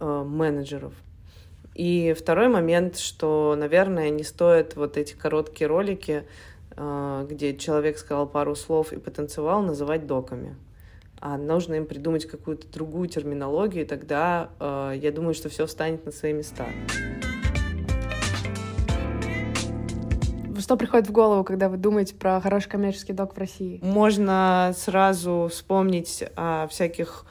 [0.00, 0.94] э, менеджеров.
[1.74, 6.24] И второй момент, что, наверное, не стоит вот эти короткие ролики
[6.76, 10.56] где человек сказал пару слов и потанцевал, называть доками.
[11.20, 16.04] А нужно им придумать какую-то другую терминологию, и тогда э, я думаю, что все встанет
[16.04, 16.66] на свои места.
[20.58, 23.78] Что приходит в голову, когда вы думаете про хороший коммерческий док в России?
[23.82, 27.24] Можно сразу вспомнить о всяких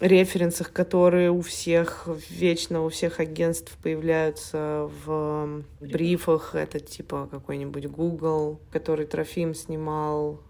[0.00, 6.54] референсах, которые у всех вечно, у всех агентств появляются в брифах.
[6.54, 10.40] Это типа какой-нибудь Google, который Трофим снимал.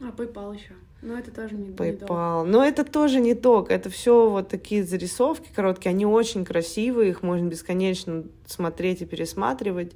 [0.00, 0.74] А, PayPal еще.
[1.02, 2.44] Но это тоже не PayPal.
[2.44, 3.72] Но это тоже не ток.
[3.72, 5.90] Это все вот такие зарисовки короткие.
[5.90, 7.10] Они очень красивые.
[7.10, 9.92] Их можно бесконечно смотреть и пересматривать.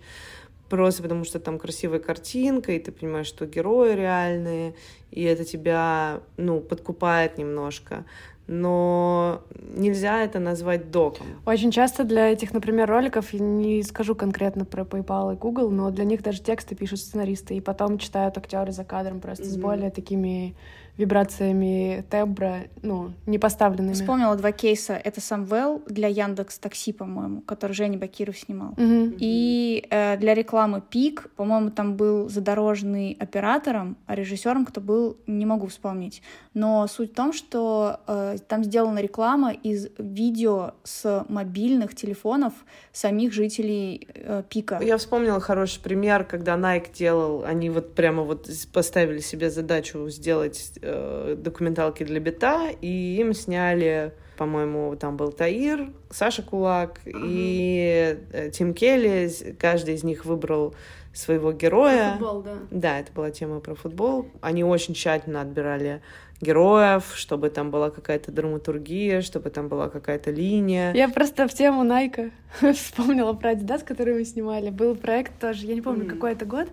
[0.69, 4.75] Просто потому что там красивая картинка, и ты понимаешь, что герои реальные,
[5.11, 8.05] и это тебя, ну, подкупает немножко
[8.47, 9.43] но
[9.75, 11.27] нельзя это назвать доком.
[11.45, 15.91] Очень часто для этих, например, роликов, я не скажу конкретно про PayPal и Google, но
[15.91, 19.51] для них даже тексты пишут сценаристы, и потом читают актеры за кадром просто mm-hmm.
[19.51, 20.55] с более такими
[20.97, 23.95] вибрациями тембра, ну, не поставленными.
[23.95, 24.95] Вспомнила два кейса.
[24.95, 28.73] Это Самвел для Яндекс Такси, по-моему, который Женя Бакиров снимал.
[28.73, 29.17] Угу.
[29.19, 35.45] И э, для рекламы Пик, по-моему, там был задорожный оператором, а режиссером кто был, не
[35.45, 36.23] могу вспомнить.
[36.55, 42.55] Но суть в том, что э, там сделана реклама из видео с мобильных телефонов
[42.93, 44.81] самих жителей э, Пика.
[44.83, 50.79] Я вспомнила хороший пример, когда Nike делал, они вот прямо вот поставили себе задачу сделать
[50.87, 57.13] э, документалки для бита, и им сняли, по-моему, там был Таир, Саша Кулак uh-huh.
[57.27, 59.31] и э, Тим Келли.
[59.59, 60.75] Каждый из них выбрал
[61.13, 62.13] своего героя.
[62.13, 62.55] футбол, да.
[62.71, 64.27] Да, это была тема про футбол.
[64.41, 66.03] Они очень тщательно отбирали
[66.41, 70.93] героев, чтобы там была какая-то драматургия, чтобы там была какая-то линия.
[70.93, 72.31] Я просто в тему Найка
[72.75, 74.71] вспомнила про Adidas, который мы снимали.
[74.71, 76.11] Был проект тоже, я не помню, mm.
[76.11, 76.69] какой это год,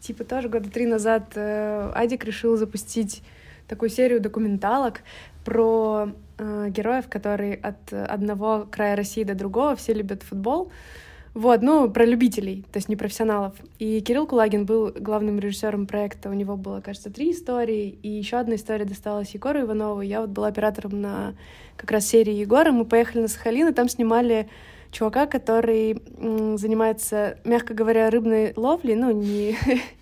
[0.00, 3.22] типа тоже года три назад э, Адик решил запустить
[3.68, 5.02] такую серию документалок
[5.44, 10.70] про э, героев, которые от одного края России до другого все любят футбол.
[11.34, 13.54] Вот, ну, про любителей, то есть не профессионалов.
[13.78, 16.30] И Кирилл Кулагин был главным режиссером проекта.
[16.30, 17.90] У него было, кажется, три истории.
[18.02, 20.00] И еще одна история досталась Егору Иванову.
[20.00, 21.34] Я вот была оператором на
[21.76, 22.72] как раз серии Егора.
[22.72, 24.48] Мы поехали на Сахалин, и там снимали
[24.90, 26.02] чувака, который
[26.56, 29.56] занимается, мягко говоря, рыбной ловлей, ну, не...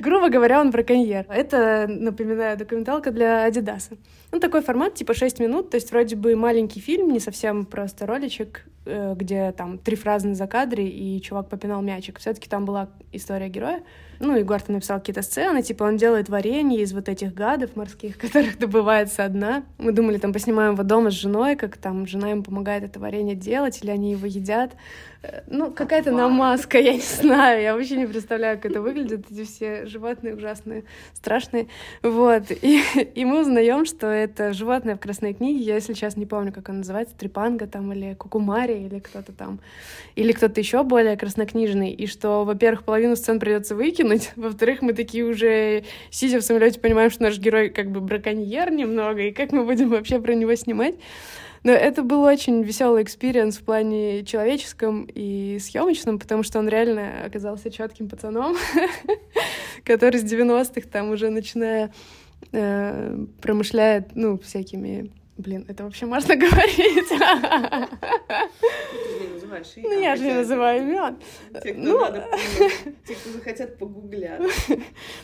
[0.00, 1.26] Грубо говоря, он браконьер.
[1.28, 3.96] Это, напоминаю, документалка для Адидаса.
[4.30, 8.06] Ну, такой формат, типа 6 минут, то есть вроде бы маленький фильм, не совсем просто
[8.06, 12.18] роличек, э, где там три фразы на закадре, и чувак попинал мячик.
[12.18, 13.82] все таки там была история героя.
[14.22, 18.16] Ну, Егор там написал какие-то сцены, типа он делает варенье из вот этих гадов морских,
[18.20, 19.64] которых добывается одна.
[19.78, 23.34] Мы думали, там поснимаем его дома с женой, как там жена им помогает это варенье
[23.34, 24.76] делать, или они его едят.
[25.22, 29.44] Э, ну, какая-то намазка, я не знаю, я вообще не представляю, как это выглядит, эти
[29.44, 31.66] все животные ужасные, страшные.
[32.02, 32.80] Вот, и,
[33.14, 36.68] и мы узнаем, что это животное в Красной книге, я, если сейчас не помню, как
[36.68, 39.58] оно называется, Трипанга там, или Кукумари, или кто-то там,
[40.14, 44.32] или кто-то еще более краснокнижный, и что, во-первых, половину сцен придется выкинуть, ужинать.
[44.36, 49.22] Во-вторых, мы такие уже, сидя в самолете, понимаем, что наш герой как бы браконьер немного,
[49.22, 50.94] и как мы будем вообще про него снимать.
[51.64, 57.24] Но это был очень веселый experience в плане человеческом и съемочном, потому что он реально
[57.24, 58.56] оказался четким пацаном,
[59.84, 61.92] который с 90-х там уже начиная
[62.50, 67.10] э, промышляет, ну, всякими Блин, это вообще можно говорить?
[69.76, 71.16] Ну, я же не называю имен.
[71.62, 72.00] Те, кто ну...
[72.00, 72.26] надо,
[73.06, 74.40] те, кто захотят, погуглят.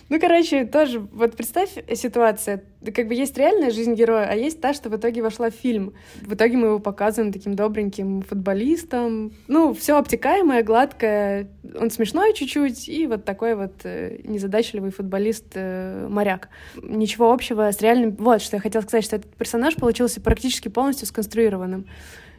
[0.09, 2.63] Ну, короче, тоже, вот представь ситуацию.
[2.95, 5.95] Как бы есть реальная жизнь героя, а есть та, что в итоге вошла в фильм.
[6.21, 9.33] В итоге мы его показываем таким добреньким футболистом.
[9.49, 11.49] Ну, все обтекаемое, гладкое.
[11.79, 16.49] Он смешной чуть-чуть, и вот такой вот э, незадачливый футболист-моряк.
[16.77, 18.15] Э, Ничего общего с реальным...
[18.17, 19.75] Вот, что я хотела сказать, что этот персонаж
[20.09, 21.87] получился практически полностью сконструированным.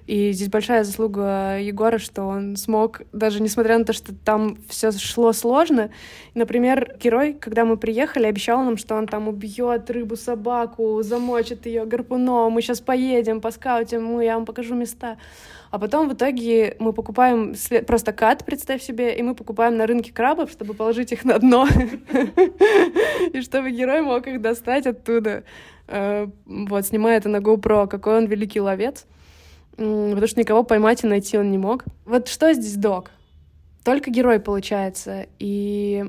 [0.08, 4.92] И здесь большая заслуга Егора, что он смог, даже несмотря на то, что там все
[4.92, 5.92] шло сложно.
[6.34, 12.54] Например, герой, когда мы приехали, обещал нам, что он там убьет рыбу-собаку, замочит ее гарпуном,
[12.54, 15.18] мы сейчас поедем, поскаутим, мы, я вам покажу места.
[15.70, 17.54] А потом в итоге мы покупаем
[17.86, 21.68] просто кат, представь себе, и мы покупаем на рынке крабов, чтобы положить их на дно,
[23.34, 25.44] и чтобы герой мог их достать оттуда.
[25.90, 29.06] Э, вот, снимая это на GoPro, какой он великий ловец
[29.80, 31.86] потому что никого поймать и найти он не мог.
[32.06, 33.12] Вот что здесь док?
[33.86, 35.28] Только герой получается.
[35.40, 36.06] И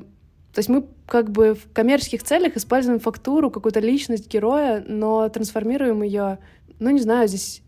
[0.53, 6.03] то есть мы как бы в коммерческих целях используем фактуру, какую-то личность героя, но трансформируем
[6.03, 6.39] ее,
[6.79, 7.61] ну не знаю, здесь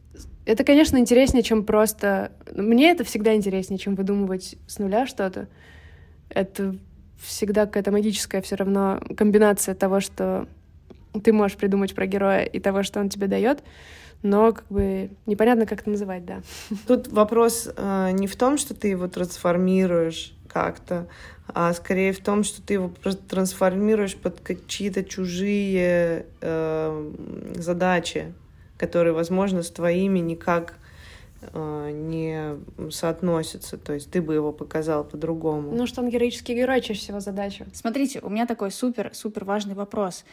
[0.46, 2.34] это, конечно, интереснее, чем просто...
[2.54, 5.48] Мне это всегда интереснее, чем выдумывать с нуля что-то.
[6.28, 6.76] Это
[7.18, 10.50] всегда какая-то магическая все равно комбинация того, что
[11.22, 13.64] ты можешь придумать про героя и того, что он тебе дает
[14.24, 16.42] но как бы непонятно, как это называть, да.
[16.88, 21.08] Тут вопрос э, не в том, что ты его трансформируешь как-то,
[21.48, 22.92] а скорее в том, что ты его
[23.28, 27.12] трансформируешь под какие-то чужие э,
[27.56, 28.34] задачи,
[28.78, 30.76] которые, возможно, с твоими никак
[31.42, 32.56] э, не
[32.92, 33.78] соотносятся.
[33.78, 35.76] То есть ты бы его показал по-другому.
[35.76, 37.66] Ну, что он героический герой, чаще всего задача.
[37.74, 40.24] Смотрите, у меня такой супер-супер важный вопрос.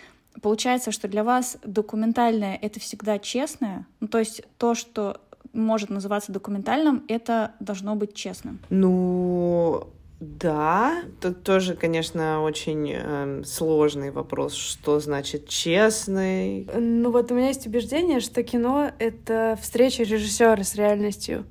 [0.42, 3.86] Получается, что для вас документальное— это всегда честное?
[4.00, 5.20] Ну, то есть то, что
[5.52, 8.60] может называться документальным, это должно быть честным?
[8.70, 9.88] Ну,
[10.20, 16.68] да, тут тоже, конечно, очень э, сложный вопрос, что значит честный.
[16.74, 21.46] Ну вот у меня есть убеждение, что кино— это встреча режиссера с реальностью,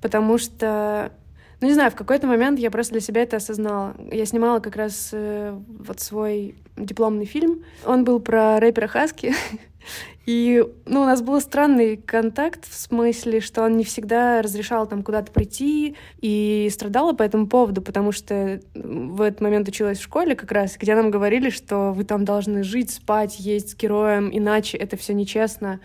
[0.00, 1.12] потому что
[1.60, 3.94] ну, не знаю, в какой-то момент я просто для себя это осознала.
[4.12, 7.64] Я снимала как раз э, вот свой дипломный фильм.
[7.84, 9.34] Он был про рэпера Хаски.
[10.26, 15.04] И, ну, у нас был странный контакт в смысле, что он не всегда разрешал там
[15.04, 20.34] куда-то прийти и страдала по этому поводу, потому что в этот момент училась в школе
[20.34, 24.76] как раз, где нам говорили, что вы там должны жить, спать, есть с героем, иначе
[24.76, 25.78] это все нечестно.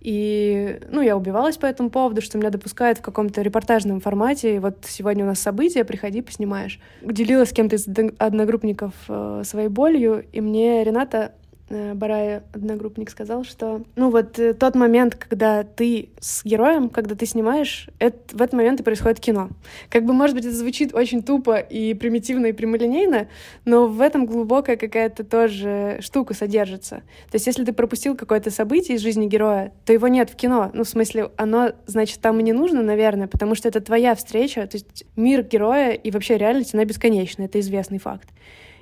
[0.00, 4.56] И, ну, я убивалась по этому поводу, что меня допускают в каком-то репортажном формате.
[4.56, 6.78] И вот сегодня у нас события, приходи, поснимаешь.
[7.02, 7.86] Делилась с кем-то из
[8.18, 11.32] одногруппников э, своей болью, и мне Рената
[11.70, 17.14] Э, Барая, одногруппник, сказал, что, ну вот э, тот момент, когда ты с героем, когда
[17.14, 19.50] ты снимаешь, это, в этот момент и происходит кино.
[19.90, 23.28] Как бы, может быть, это звучит очень тупо и примитивно и прямолинейно,
[23.66, 27.02] но в этом глубокая какая-то тоже штука содержится.
[27.30, 30.70] То есть, если ты пропустил какое-то событие из жизни героя, то его нет в кино.
[30.72, 34.66] Ну, в смысле, оно, значит, там и не нужно, наверное, потому что это твоя встреча,
[34.66, 38.28] то есть мир героя и вообще реальность, она бесконечна, это известный факт.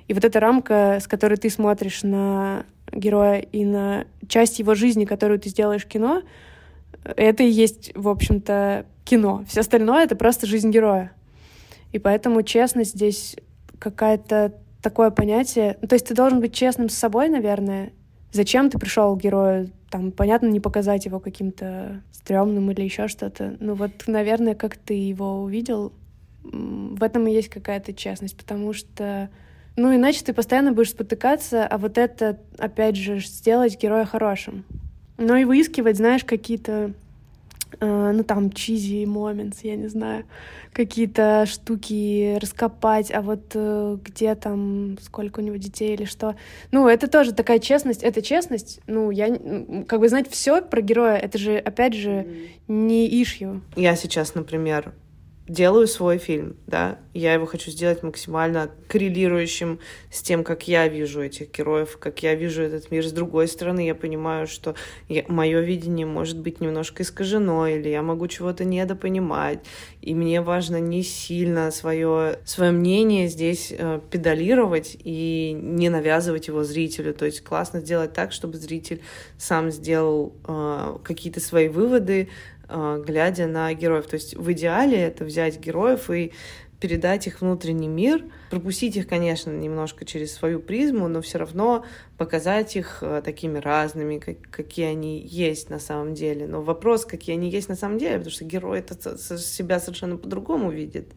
[0.07, 5.05] И вот эта рамка, с которой ты смотришь на героя и на часть его жизни,
[5.05, 6.23] которую ты сделаешь кино,
[7.03, 9.43] это и есть, в общем-то, кино.
[9.47, 11.11] Все остальное— это просто жизнь героя.
[11.91, 13.35] И поэтому честность здесь
[13.79, 15.77] какая-то такое понятие.
[15.81, 17.93] Ну, то есть ты должен быть честным с собой, наверное.
[18.31, 19.71] Зачем ты пришел к герою?
[19.89, 23.55] Там, понятно, не показать его каким-то стрёмным или еще что-то.
[23.59, 25.93] Ну вот, наверное, как ты его увидел,
[26.43, 29.29] в этом и есть какая-то честность, потому что
[29.77, 34.65] ну, иначе ты постоянно будешь спотыкаться, а вот это, опять же, сделать героя хорошим.
[35.17, 36.93] Ну и выискивать, знаешь, какие-то,
[37.79, 40.25] э, ну там, чизи моментс, я не знаю,
[40.73, 46.35] какие-то штуки раскопать, а вот э, где там, сколько у него детей или что.
[46.71, 49.27] Ну, это тоже такая честность, это честность, ну, я,
[49.87, 52.25] как бы знать все про героя, это же, опять же,
[52.67, 53.61] не ишью.
[53.75, 54.93] Я сейчас, например,
[55.47, 59.79] делаю свой фильм, да, я его хочу сделать максимально коррелирующим
[60.11, 63.05] с тем, как я вижу этих героев, как я вижу этот мир.
[63.05, 64.75] С другой стороны, я понимаю, что
[65.27, 69.59] мое видение может быть немножко искажено, или я могу чего-то недопонимать,
[70.01, 76.63] и мне важно не сильно свое, свое мнение здесь э, педалировать и не навязывать его
[76.63, 77.13] зрителю.
[77.13, 79.01] То есть классно сделать так, чтобы зритель
[79.37, 82.29] сам сделал э, какие-то свои выводы,
[82.69, 84.07] глядя на героев.
[84.07, 86.33] То есть в идеале это взять героев и
[86.79, 91.85] передать их внутренний мир, пропустить их, конечно, немножко через свою призму, но все равно
[92.17, 96.45] показать их а, такими разными, как, какие они есть на самом деле.
[96.47, 100.69] Но вопрос, какие они есть на самом деле, потому что герой это себя совершенно по-другому
[100.69, 101.13] видит.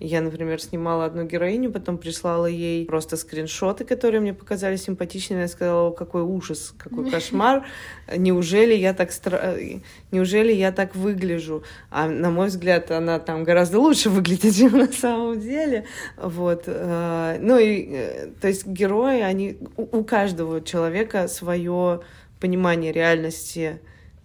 [0.00, 5.42] Я, например, снимала одну героиню, потом прислала ей просто скриншоты, которые мне показали симпатичными.
[5.42, 7.66] Я сказала, какой ужас, какой кошмар.
[8.16, 9.56] Неужели я так стра...
[10.10, 11.64] неужели я так выгляжу?
[11.90, 15.84] А на мой взгляд, она там гораздо лучше выглядит, чем на самом деле.
[16.16, 16.64] Вот.
[16.66, 22.00] Э, ну и, э, то есть герои, они у каждого человека свое
[22.40, 23.80] понимание реальности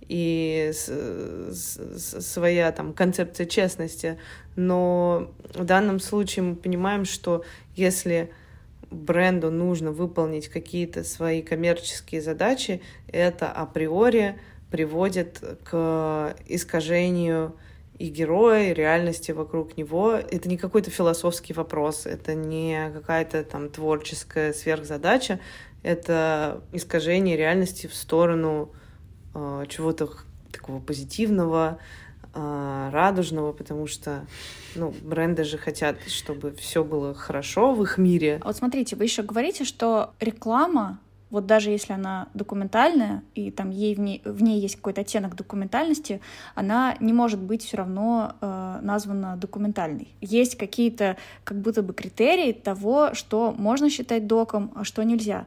[0.07, 4.17] и своя там концепция честности.
[4.55, 7.43] Но в данном случае мы понимаем, что
[7.75, 8.31] если
[8.91, 14.39] бренду нужно выполнить какие-то свои коммерческие задачи, это априори
[14.71, 17.55] приводит к искажению
[17.97, 20.13] и героя, и реальности вокруг него.
[20.13, 25.39] Это не какой-то философский вопрос, это не какая-то там творческая сверхзадача,
[25.83, 28.71] это искажение реальности в сторону
[29.67, 30.09] чего-то
[30.51, 31.79] такого позитивного,
[32.33, 34.25] э, радужного, потому что
[34.75, 38.39] ну, бренды же хотят, чтобы все было хорошо в их мире.
[38.41, 40.99] А вот смотрите, вы еще говорите, что реклама
[41.31, 45.35] вот даже если она документальная, и там ей в ней, в ней есть какой-то оттенок
[45.35, 46.21] документальности,
[46.53, 50.07] она не может быть все равно э, названа документальной.
[50.21, 55.45] Есть какие-то как будто бы критерии того, что можно считать доком, а что нельзя.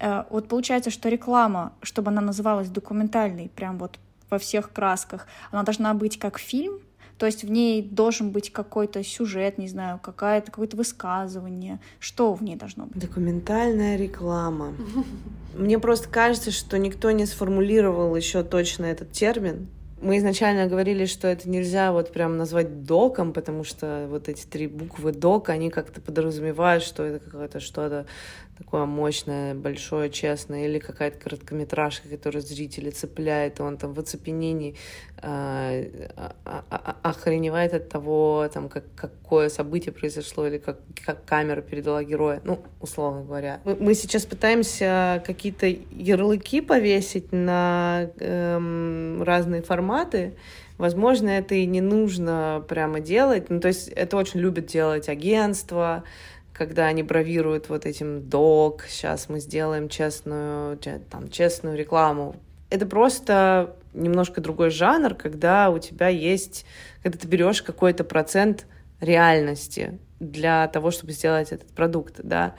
[0.00, 3.98] Э, вот получается, что реклама, чтобы она называлась документальной, прям вот
[4.30, 6.80] во всех красках, она должна быть как фильм,
[7.18, 11.78] то есть в ней должен быть какой-то сюжет, не знаю, какая-то, какое-то высказывание.
[11.98, 12.98] Что в ней должно быть?
[12.98, 14.72] Документальная реклама.
[15.54, 19.68] Мне просто кажется, что никто не сформулировал еще точно этот термин.
[20.00, 24.66] Мы изначально говорили, что это нельзя вот прям назвать доком, потому что вот эти три
[24.66, 28.06] буквы док, они как-то подразумевают, что это какое-то что-то
[28.60, 34.76] такое мощное, большое, честное, или какая-то короткометражка, которая зрителя цепляет, и он там в оцепенении
[35.22, 36.08] э,
[37.02, 42.60] охреневает от того, там, как, какое событие произошло, или как, как камера передала героя, ну,
[42.80, 43.60] условно говоря.
[43.64, 50.34] Мы, мы сейчас пытаемся какие-то ярлыки повесить на эм, разные форматы,
[50.80, 53.50] Возможно, это и не нужно прямо делать.
[53.50, 56.04] Ну, то есть это очень любят делать агентства,
[56.60, 60.76] когда они бравируют вот этим док, сейчас мы сделаем честную,
[61.08, 62.36] там, честную рекламу.
[62.68, 66.66] Это просто немножко другой жанр, когда у тебя есть,
[67.02, 68.66] когда ты берешь какой-то процент
[69.00, 72.56] реальности для того, чтобы сделать этот продукт, да.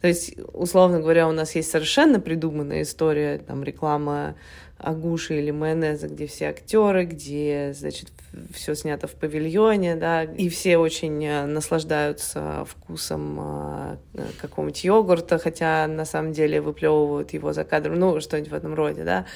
[0.00, 4.34] То есть, условно говоря, у нас есть совершенно придуманная история, там, реклама
[4.78, 8.10] агуши или майонеза, где все актеры, где, значит,
[8.52, 13.96] все снято в павильоне, да, и все очень э, наслаждаются вкусом э,
[14.40, 19.04] какого-нибудь йогурта, хотя на самом деле выплевывают его за кадром, ну, что-нибудь в этом роде,
[19.04, 19.26] да.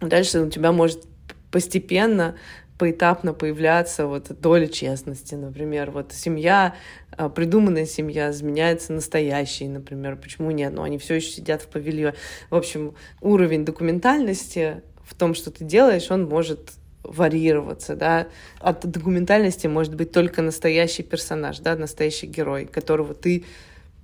[0.00, 1.04] Дальше у тебя может
[1.50, 2.36] постепенно
[2.78, 6.74] поэтапно появляться вот доля честности, например, вот семья,
[7.16, 12.14] э, придуманная семья изменяется настоящей, например, почему нет, но они все еще сидят в павильоне.
[12.50, 16.72] В общем, уровень документальности в том, что ты делаешь, он может
[17.02, 18.26] варьироваться, да.
[18.60, 23.44] От документальности может быть только настоящий персонаж, да, настоящий герой, которого ты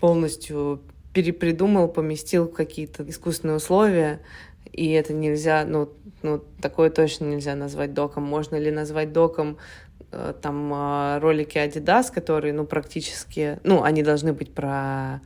[0.01, 0.81] полностью
[1.12, 4.20] перепридумал, поместил в какие-то искусственные условия,
[4.71, 5.91] и это нельзя, ну,
[6.23, 8.23] ну, такое точно нельзя назвать доком.
[8.25, 9.59] Можно ли назвать доком
[10.11, 15.21] э, там э, ролики Adidas, которые, ну, практически, ну, они должны быть про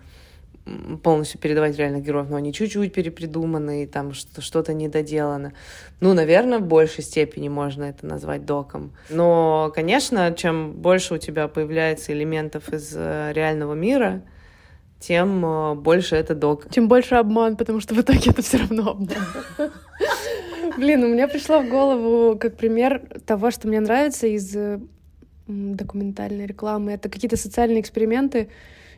[1.03, 5.53] полностью передавать реальных героев, но они чуть-чуть перепридуманы, и там что-то недоделано.
[6.01, 8.93] Ну, наверное, в большей степени можно это назвать доком.
[9.09, 14.23] Но, конечно, чем больше у тебя появляется элементов из э, реального мира,
[14.99, 16.69] тем э, больше это док.
[16.71, 19.71] Тем больше обман, потому что в итоге это все равно обман.
[20.77, 24.57] Блин, у меня пришло в голову как пример того, что мне нравится из
[25.47, 26.93] документальной рекламы.
[26.93, 28.49] Это какие-то социальные эксперименты,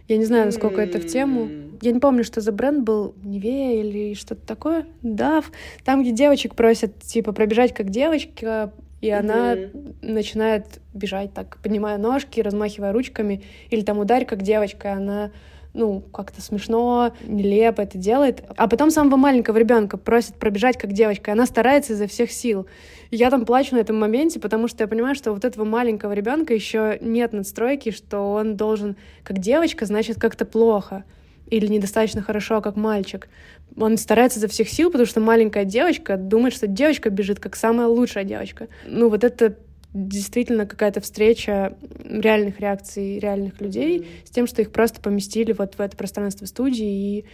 [0.08, 1.50] я не знаю, насколько это в тему.
[1.82, 4.86] Я не помню, что за бренд был, Невея или что-то такое.
[5.02, 5.42] Да,
[5.84, 8.72] там, где девочек просят, типа, пробежать как девочка,
[9.02, 9.96] и она mm-hmm.
[10.00, 15.30] начинает бежать так, поднимая ножки, размахивая ручками, или там ударь, как девочка, она
[15.74, 18.42] ну, как-то смешно, нелепо это делает.
[18.56, 22.66] А потом самого маленького ребенка просит пробежать как девочка, и она старается изо всех сил.
[23.10, 26.52] Я там плачу на этом моменте, потому что я понимаю, что вот этого маленького ребенка
[26.54, 31.04] еще нет надстройки, что он должен как девочка, значит, как-то плохо
[31.48, 33.28] или недостаточно хорошо, как мальчик.
[33.76, 37.86] Он старается изо всех сил, потому что маленькая девочка думает, что девочка бежит как самая
[37.86, 38.68] лучшая девочка.
[38.86, 39.56] Ну, вот это
[39.94, 44.26] действительно какая-то встреча реальных реакций реальных людей mm-hmm.
[44.26, 47.24] с тем, что их просто поместили вот в это пространство студии и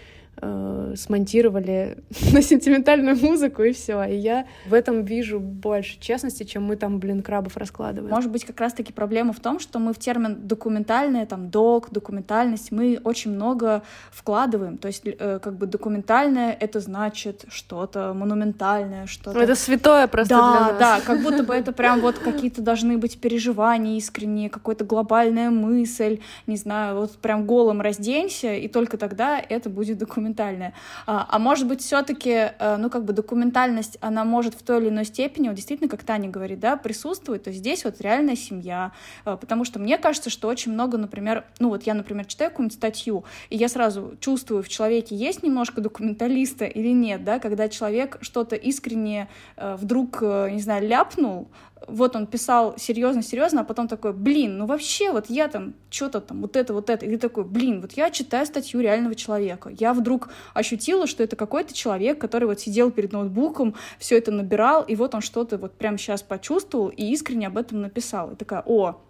[0.41, 1.99] э, смонтировали
[2.33, 4.03] на сентиментальную музыку и все.
[4.05, 8.13] И я в этом вижу больше честности, чем мы там, блин, крабов раскладываем.
[8.15, 12.73] Может быть, как раз-таки проблема в том, что мы в термин документальное, там, док, документальность,
[12.73, 14.79] мы очень много вкладываем.
[14.79, 19.41] То есть, э, как бы документальное— это значит что-то монументальное, что-то...
[19.41, 20.79] Это святое просто да, для нас.
[20.79, 26.21] Да, как будто бы это прям вот какие-то должны быть переживания искренние, какая-то глобальная мысль,
[26.47, 30.73] не знаю, вот прям голым разденься, и только тогда это будет документально документальное.
[31.07, 34.89] А, а может быть, все-таки, э, ну, как бы документальность, она может в той или
[34.89, 37.45] иной степени, вот действительно, как Таня говорит, да, присутствовать.
[37.45, 38.93] То здесь вот реальная семья.
[39.25, 42.77] Э, потому что мне кажется, что очень много, например, ну, вот я, например, читаю какую-нибудь
[42.77, 48.19] статью, и я сразу чувствую, в человеке есть немножко документалиста или нет, да, когда человек
[48.23, 51.49] что-то искренне э, вдруг, не знаю, ляпнул,
[51.87, 56.41] вот он писал серьезно-серьезно, а потом такой, блин, ну вообще вот я там что-то там,
[56.41, 57.07] вот это, вот это.
[57.07, 59.71] И такой, блин, вот я читаю статью реального человека.
[59.79, 64.83] Я вдруг ощутила, что это какой-то человек, который вот сидел перед ноутбуком, все это набирал,
[64.83, 68.33] и вот он что-то вот прямо сейчас почувствовал и искренне об этом написал.
[68.33, 69.01] И такая, о,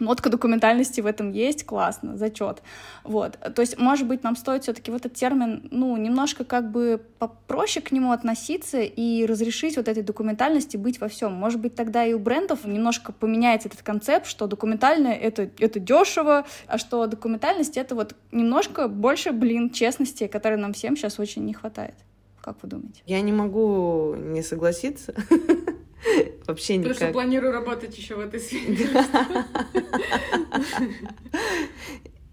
[0.00, 2.62] нотка документальности в этом есть, классно, зачет.
[3.04, 3.38] Вот.
[3.54, 7.84] То есть, может быть, нам стоит все-таки вот этот термин, ну, немножко как бы попроще
[7.84, 11.32] к нему относиться и разрешить вот этой документальности быть во всем.
[11.32, 16.46] Может быть, тогда и у брендов немножко поменяется этот концепт, что документальное это, это дешево,
[16.66, 21.52] а что документальность это вот немножко больше, блин, честности, которой нам всем сейчас очень не
[21.52, 21.94] хватает.
[22.40, 23.02] Как вы думаете?
[23.06, 25.14] Я не могу не согласиться.
[26.46, 26.92] Вообще никак.
[26.92, 28.88] Потому что планирую работать еще в этой сфере.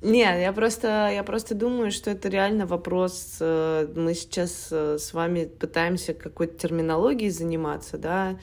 [0.02, 3.38] Нет, я просто, я просто думаю, что это реально вопрос.
[3.40, 8.38] Э, мы сейчас э, с вами пытаемся какой-то терминологией заниматься, да,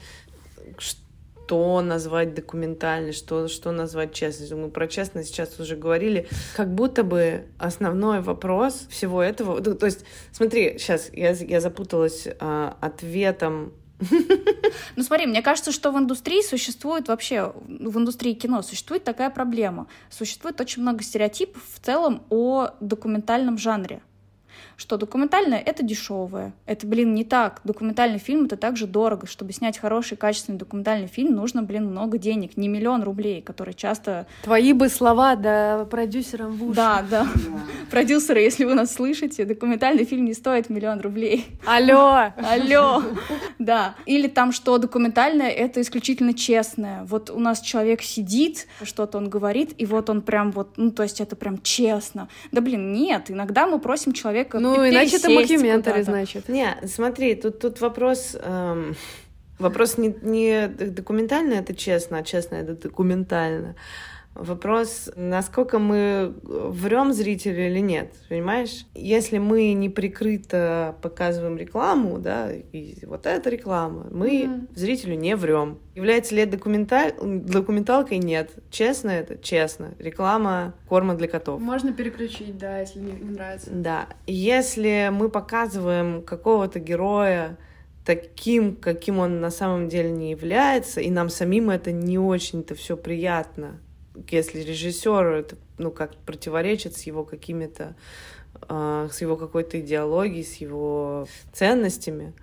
[0.77, 4.57] что назвать документально, что, что назвать честностью.
[4.57, 6.27] Мы про честность сейчас уже говорили.
[6.57, 9.61] Как будто бы основной вопрос всего этого...
[9.63, 13.71] Ну, то есть, смотри, сейчас я, я запуталась а, ответом
[14.95, 19.87] ну смотри, мне кажется, что в индустрии существует вообще, в индустрии кино существует такая проблема.
[20.09, 24.01] Существует очень много стереотипов в целом о документальном жанре
[24.77, 26.53] что документальное— это дешевое.
[26.65, 27.61] Это, блин, не так.
[27.63, 29.27] Документальный фильм— это также дорого.
[29.27, 32.57] Чтобы снять хороший, качественный документальный фильм, нужно, блин, много денег.
[32.57, 34.27] Не миллион рублей, которые часто...
[34.43, 36.75] Твои бы слова, да, продюсерам в уши.
[36.75, 37.27] Да, да.
[37.91, 41.45] Продюсеры, если вы нас слышите, документальный фильм не стоит миллион рублей.
[41.65, 42.33] Алло!
[42.37, 43.03] Алло!
[43.59, 43.95] Да.
[44.05, 47.03] Или там, что документальное— это исключительно честное.
[47.05, 51.03] Вот у нас человек сидит, что-то он говорит, и вот он прям вот, ну, то
[51.03, 52.27] есть это прям честно.
[52.51, 53.31] Да, блин, нет.
[53.31, 56.49] Иногда мы просим человека ну, иначе это мокюментари, значит.
[56.49, 58.35] Не, смотри, тут, тут вопрос...
[58.39, 58.95] Эм,
[59.59, 63.75] вопрос не, не документально, это честно, а честно, это документально.
[64.35, 68.85] Вопрос, насколько мы врем зрителю или нет, понимаешь?
[68.93, 74.67] Если мы не прикрыто показываем рекламу, да, и вот эта реклама, мы mm-hmm.
[74.75, 75.79] зрителю не врем.
[75.95, 77.13] Является ли это документаль...
[77.21, 78.17] документалкой?
[78.17, 78.51] Нет.
[78.69, 79.37] Честно это?
[79.37, 79.93] Честно.
[79.99, 81.61] Реклама корма для котов.
[81.61, 83.69] Можно переключить, да, если не, не нравится.
[83.71, 84.09] Да.
[84.27, 87.57] Если мы показываем какого-то героя,
[88.05, 92.97] таким, каким он на самом деле не является, и нам самим это не очень-то все
[92.97, 93.79] приятно,
[94.29, 97.95] если режиссер это, ну, как противоречит с его какими-то,
[98.67, 102.33] э, с его какой-то идеологией, с его ценностями,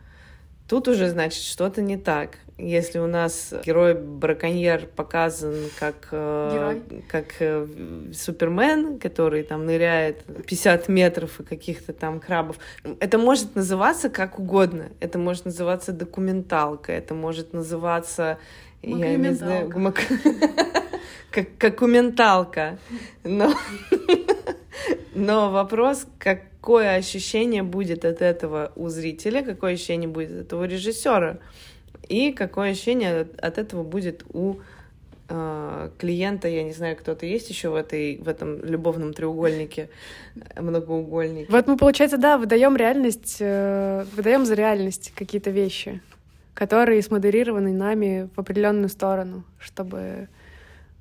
[0.68, 2.38] тут уже, значит, что-то не так.
[2.58, 7.66] Если у нас герой-браконьер показан как, э, как э,
[8.14, 12.58] Супермен, который там ныряет 50 метров и каких-то там крабов,
[13.00, 14.90] это может называться как угодно.
[15.00, 18.38] Это может называться документалка, это может называться
[18.82, 19.70] я не знаю,
[21.30, 22.78] как, как у менталка.
[23.24, 23.52] Но,
[25.14, 31.38] но вопрос, какое ощущение будет от этого у зрителя, какое ощущение будет от этого режиссера,
[32.08, 34.56] и какое ощущение от этого будет у
[35.28, 39.88] э, клиента, я не знаю, кто-то есть еще в этой в этом любовном треугольнике,
[40.56, 41.50] многоугольнике.
[41.50, 46.00] Вот мы, получается, да, выдаем реальность, э, выдаем за реальность какие-то вещи.
[46.54, 50.28] Которые смодерированы нами в определенную сторону, чтобы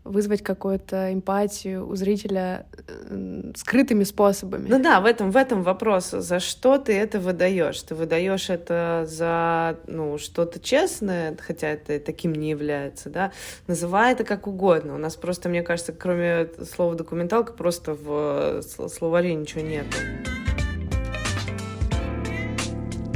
[0.03, 4.67] вызвать какую-то эмпатию у зрителя э, скрытыми способами.
[4.67, 6.09] Ну да, в этом, в этом вопрос.
[6.09, 7.79] За что ты это выдаешь?
[7.83, 13.31] Ты выдаешь это за ну, что-то честное, хотя это таким не является, да?
[13.67, 14.95] Называй это как угодно.
[14.95, 19.85] У нас просто, мне кажется, кроме слова документалка, просто в словаре ничего нет.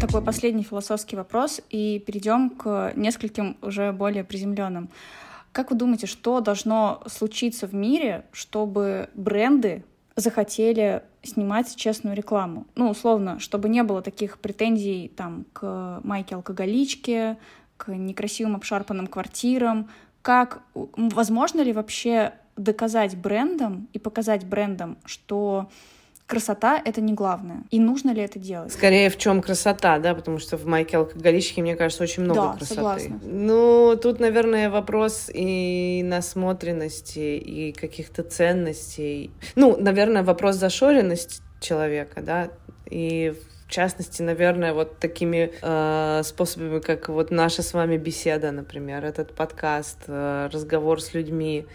[0.06, 4.91] Такой последний философский вопрос, и перейдем к нескольким уже более приземленным.
[5.51, 9.84] Как вы думаете, что должно случиться в мире, чтобы бренды
[10.16, 12.68] захотели снимать честную рекламу?
[12.76, 17.39] Ну, условно, чтобы не было таких претензий там к майке-алкоголичке,
[17.78, 19.89] к некрасивым обшарпанным квартирам.
[20.22, 25.68] Как, возможно ли вообще доказать брендам и показать брендам, что
[26.28, 27.63] красота— это не главное.
[27.71, 28.73] И нужно ли это делать?
[28.73, 32.53] Скорее, в чем красота, да, потому что в майке алкоголичке, мне кажется, очень много да,
[32.53, 32.76] красоты.
[32.76, 33.19] Согласна.
[33.23, 39.32] Ну, тут, наверное, вопрос и насмотренности, и каких-то ценностей.
[39.55, 42.49] Ну, наверное, вопрос зашоренности человека, да,
[42.89, 43.34] и
[43.67, 49.34] в частности, наверное, вот такими э, способами, как вот наша с вами беседа, например, этот
[49.34, 51.65] подкаст, э, разговор с людьми,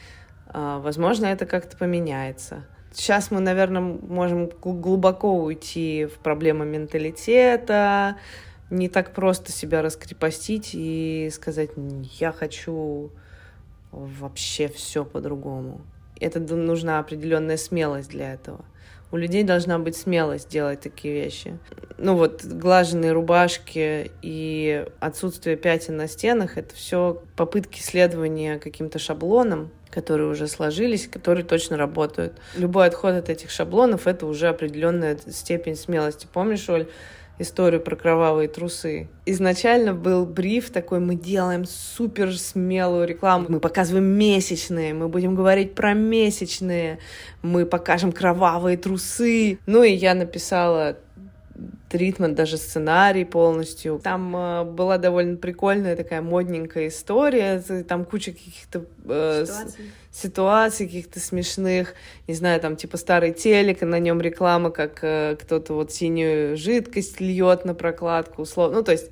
[0.54, 2.64] э, возможно, это как-то поменяется.
[2.92, 8.16] Сейчас мы, наверное, можем глубоко уйти в проблемы менталитета,
[8.68, 11.70] не так просто себя раскрепостить и сказать,
[12.18, 13.10] я хочу
[13.92, 15.80] вообще все по-другому.
[16.20, 18.64] Это нужна определенная смелость для этого.
[19.12, 21.58] У людей должна быть смелость делать такие вещи.
[21.98, 29.70] Ну вот глаженные рубашки и отсутствие пятен на стенах— это все попытки следования каким-то шаблонам,
[29.90, 32.34] которые уже сложились, которые точно работают.
[32.56, 36.28] Любой отход от этих шаблонов— это уже определенная степень смелости.
[36.32, 36.86] Помнишь, Оль,
[37.40, 39.08] историю про кровавые трусы.
[39.26, 45.74] Изначально был бриф такой, мы делаем супер смелую рекламу, мы показываем месячные, мы будем говорить
[45.74, 46.98] про месячные,
[47.42, 49.58] мы покажем кровавые трусы.
[49.66, 50.98] Ну и я написала
[51.88, 54.00] тритмент, даже сценарий полностью.
[54.02, 59.84] Там э, была довольно прикольная такая модненькая история, там куча каких-то э, ситуаций.
[60.12, 61.94] ситуаций каких-то смешных,
[62.28, 67.20] не знаю, там типа старый телек, на нем реклама, как э, кто-то вот синюю жидкость
[67.20, 68.78] льет на прокладку, условно.
[68.78, 69.10] Ну, то есть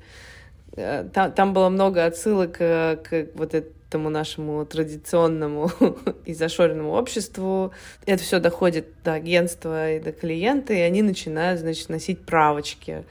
[0.75, 5.71] э, там, там было много отсылок э, к вот этой этому нашему традиционному
[6.25, 7.73] и зашоренному обществу.
[8.05, 13.03] Это все доходит до агентства и до клиента, и они начинают, значит, носить правочки.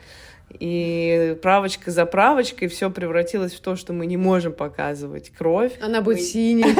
[0.61, 5.72] И правочка за правочкой все превратилось в то, что мы не можем показывать кровь.
[5.83, 6.24] Она будет мы...
[6.24, 6.76] синей.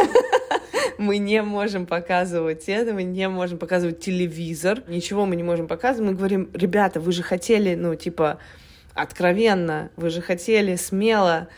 [0.97, 6.11] Мы не можем показывать это, мы не можем показывать телевизор, ничего мы не можем показывать.
[6.11, 8.39] Мы говорим, ребята, вы же хотели, ну, типа,
[8.95, 11.49] откровенно, вы же хотели смело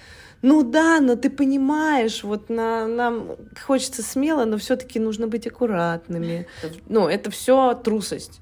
[0.43, 6.47] ну да, но ты понимаешь, вот на, нам хочется смело, но все-таки нужно быть аккуратными.
[6.89, 8.41] Ну, это все трусость.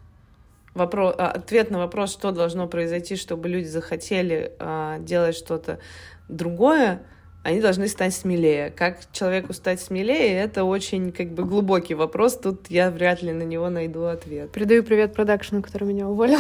[0.74, 5.80] Вопрос, а, ответ на вопрос, что должно произойти, чтобы люди захотели а, делать что-то
[6.28, 7.03] другое,
[7.49, 8.70] они должны стать смелее.
[8.70, 12.36] Как человеку стать смелее, это очень как бы глубокий вопрос.
[12.36, 14.53] Тут я вряд ли на него найду ответ.
[14.53, 16.38] Передаю привет продакшену, который меня уволил.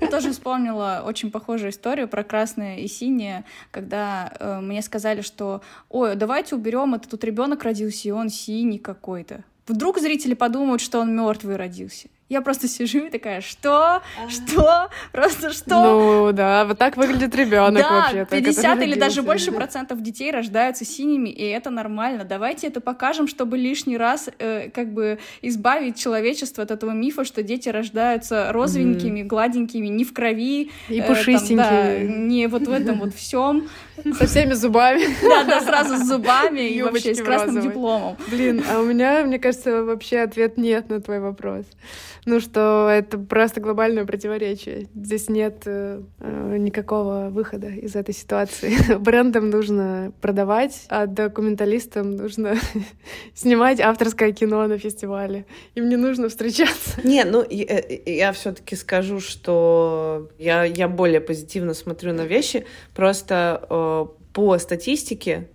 [0.00, 5.62] Я тоже вспомнила очень похожую историю про красное и синее, когда э, мне сказали, что
[5.88, 9.44] ой, давайте уберем, это тут ребенок родился, и он синий какой-то.
[9.66, 12.08] Вдруг зрители подумают, что он мертвый родился.
[12.28, 14.02] Я просто сижу и такая, что?
[14.28, 14.90] Что?
[15.12, 16.26] Просто что?
[16.26, 18.26] Ну да, вот так выглядит ребенок да, вообще.
[18.30, 22.24] 50 или даже больше процентов детей рождаются синими, и это нормально.
[22.24, 27.42] Давайте это покажем, чтобы лишний раз э, как бы избавить человечество от этого мифа, что
[27.42, 29.24] дети рождаются розовенькими, mm.
[29.24, 30.70] гладенькими, не в крови.
[30.90, 31.56] И э, пушистенькими.
[31.56, 33.68] Там, да, не вот в этом вот всем.
[34.18, 35.02] Со всеми зубами.
[35.22, 38.18] Да, да, сразу с зубами и вообще с красным дипломом.
[38.30, 41.64] Блин, а у меня, мне кажется, вообще ответ нет на твой вопрос
[42.28, 44.88] ну, что это просто глобальное противоречие.
[44.94, 48.74] Здесь нет э, э никакого выхода из этой ситуации.
[48.98, 52.56] Брендам нужно продавать, а документалистам нужно
[53.34, 55.46] снимать авторское кино на фестивале.
[55.74, 57.00] Им не нужно встречаться.
[57.02, 62.66] Не, ну, я, э, я все-таки скажу, что я, я более позитивно смотрю на вещи.
[62.94, 65.48] Просто э, по статистике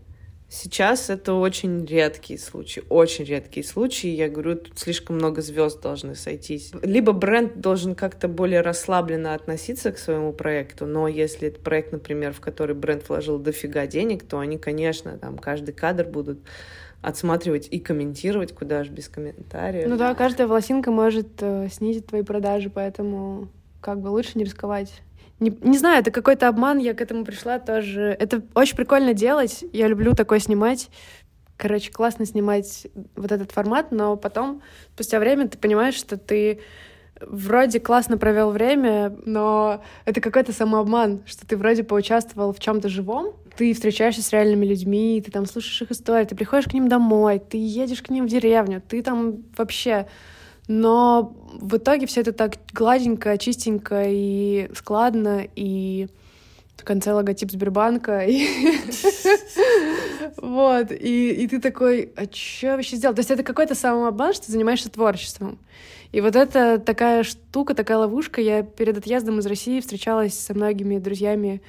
[0.56, 4.10] Сейчас это очень редкий случай, очень редкий случай.
[4.10, 6.72] Я говорю, тут слишком много звезд должны сойтись.
[6.84, 12.34] Либо бренд должен как-то более расслабленно относиться к своему проекту, но если это проект, например,
[12.34, 16.38] в который бренд вложил дофига денег, то они, конечно, там каждый кадр будут
[17.01, 19.89] отсматривать и комментировать, куда же без комментариев.
[19.89, 23.47] Ну да, каждая волосинка может э, снизить твои продажи, поэтому
[23.82, 25.01] как бы лучше не рисковать
[25.44, 28.16] Не, не знаю, это какой-то обман, я к этому пришла тоже.
[28.18, 30.89] Это очень прикольно делать, я люблю такое снимать.
[31.58, 32.88] Короче, классно снимать
[33.18, 34.62] вот этот формат, но потом,
[34.94, 36.62] спустя время, ты понимаешь, что ты
[37.20, 43.34] вроде классно провел время, но это какой-то самообман, что ты вроде поучаствовал в чем-то живом,
[43.58, 47.39] ты встречаешься с реальными людьми, ты там слушаешь их истории, ты приходишь к ним домой,
[47.39, 50.08] ты едешь к ним в деревню, ты там вообще...
[50.70, 56.08] Но в итоге все это так гладенько, чистенько и складно, и
[56.78, 58.28] в конце логотип Сбербанка.
[60.38, 63.16] Вот, и, ты такой, а что вообще сделал?
[63.16, 65.58] То есть это какой-то самообман, что ты занимаешься творчеством.
[66.12, 68.41] И вот это такая штука, такая ловушка.
[68.41, 71.62] Я перед отъездом из России встречалась со многими друзьями,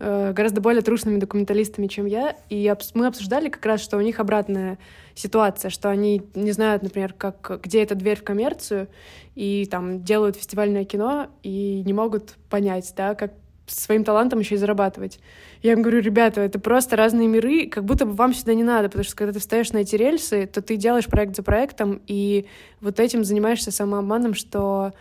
[0.00, 4.78] гораздо более трушными документалистами, чем я, и мы обсуждали как раз, что у них обратная
[5.14, 8.88] ситуация, что они не знают, например, как, где эта дверь в коммерцию,
[9.34, 13.34] и там делают фестивальное кино, и не могут понять, да, как
[13.66, 15.20] своим талантом еще и зарабатывать.
[15.62, 18.88] Я им говорю, ребята, это просто разные миры, как будто бы вам сюда не надо,
[18.88, 22.46] потому что когда ты встаешь на эти рельсы, то ты делаешь проект за проектом, и
[22.80, 24.92] вот этим занимаешься самообманом, что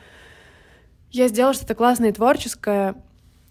[1.10, 2.96] я сделала что-то классное и творческое,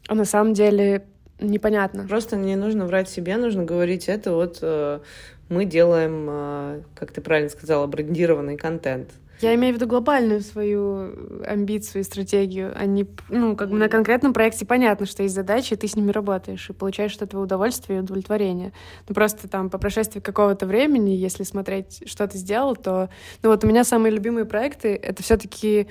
[0.06, 1.06] а на самом деле
[1.40, 2.06] непонятно.
[2.06, 5.00] Просто не нужно врать себе, нужно говорить это вот э,
[5.48, 9.10] мы делаем, э, как ты правильно сказала, брендированный контент.
[9.40, 13.88] Я имею в виду глобальную свою амбицию и стратегию, а не, ну, как бы на
[13.88, 17.44] конкретном проекте понятно, что есть задачи, и ты с ними работаешь, и получаешь от этого
[17.44, 18.72] удовольствие и удовлетворение.
[19.08, 23.10] Ну, просто там по прошествии какого-то времени, если смотреть, что ты сделал, то...
[23.42, 25.86] Ну, вот у меня самые любимые проекты— это все таки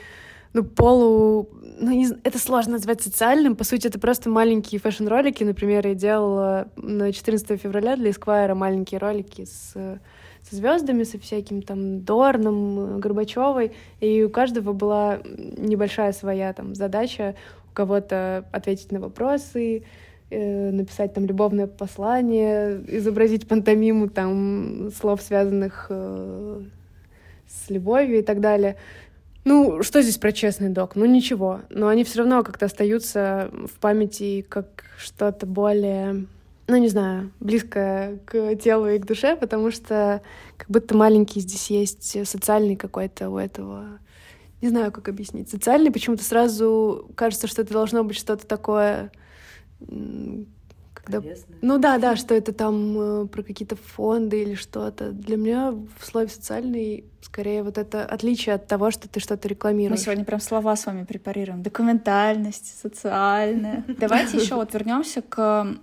[0.53, 1.49] ну, полу...
[1.79, 2.07] Ну, не...
[2.23, 3.55] это сложно назвать социальным.
[3.55, 5.43] По сути, это просто маленькие фэшн-ролики.
[5.43, 9.99] Например, я делала на 14 февраля для Esquire маленькие ролики с
[10.49, 17.35] со звездами, со всяким там Дорном, Горбачевой, и у каждого была небольшая своя там задача,
[17.69, 19.83] у кого-то ответить на вопросы,
[20.29, 26.61] э, написать там любовное послание, изобразить пантомиму там слов, связанных э,
[27.47, 28.77] с любовью и так далее.
[29.47, 30.97] Ну, что здесь про честный док?
[30.97, 31.61] Ну, ничего.
[31.69, 36.25] Но они все равно как-то остаются в памяти как что-то более
[36.67, 40.21] ну, не знаю, близко к телу и к душе, потому что
[40.57, 43.99] как будто маленький здесь есть социальный какой-то у этого.
[44.61, 45.49] Не знаю, как объяснить.
[45.49, 49.13] Социальный почему-то сразу кажется, что это должно быть что-то такое
[51.07, 51.21] когда...
[51.61, 55.11] Ну да, да, что это там э, про какие-то фонды или что-то.
[55.11, 59.99] Для меня в слове социальный скорее вот это отличие от того, что ты что-то рекламируешь.
[59.99, 61.61] Мы сегодня прям слова с вами препарируем.
[61.61, 63.83] Документальность, социальная.
[63.99, 65.77] Давайте еще вот вернемся к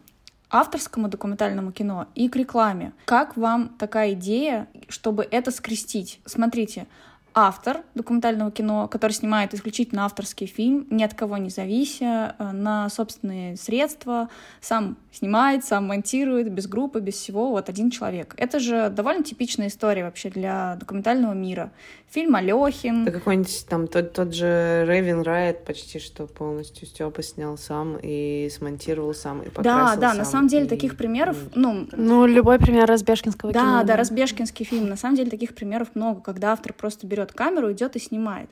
[0.51, 2.93] авторскому документальному кино и к рекламе.
[3.07, 6.21] Как вам такая идея, чтобы это скрестить?
[6.27, 6.87] Смотрите,
[7.35, 12.89] автор документального кино, который снимает исключительно авторский фильм, ни от кого не завися, э, на
[12.89, 14.29] собственные средства,
[14.61, 18.35] сам снимает, сам монтирует, без группы, без всего, вот один человек.
[18.37, 21.73] Это же довольно типичная история вообще для документального мира.
[22.11, 23.05] Фильм Алехин.
[23.05, 28.49] Да какой-нибудь там тот, тот же Рейвен Райт почти что полностью Степа снял сам и
[28.53, 30.69] смонтировал сам, и покрасил Да, да, сам, на самом деле и...
[30.69, 31.89] таких примеров, ну...
[31.93, 33.79] Ну, любой пример Разбежкинского да, кино.
[33.81, 34.89] Да, да, Разбежкинский фильм.
[34.89, 38.51] На самом деле таких примеров много, когда автор просто берет камеру, идет и снимает.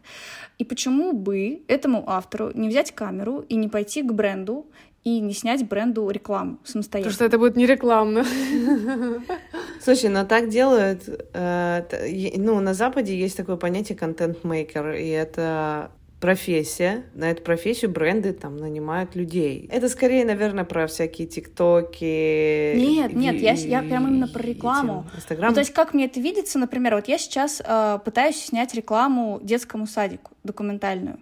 [0.58, 4.66] И почему бы этому автору не взять камеру и не пойти к бренду
[5.04, 7.12] и не снять бренду рекламу самостоятельно.
[7.12, 8.24] Потому что это будет не рекламно.
[9.80, 11.02] Слушай, но так делают,
[11.34, 15.90] э, ну, на Западе есть такое понятие контент-мейкер, и это
[16.22, 17.02] профессия.
[17.14, 19.68] На эту профессию бренды там нанимают людей.
[19.72, 22.76] Это скорее, наверное, про всякие тиктоки.
[22.76, 25.04] Нет, нет, я, я прям именно про рекламу.
[25.16, 25.48] Инстаграм.
[25.48, 29.40] Ну, то есть как мне это видится, например, вот я сейчас э, пытаюсь снять рекламу
[29.42, 31.18] детскому садику документальную.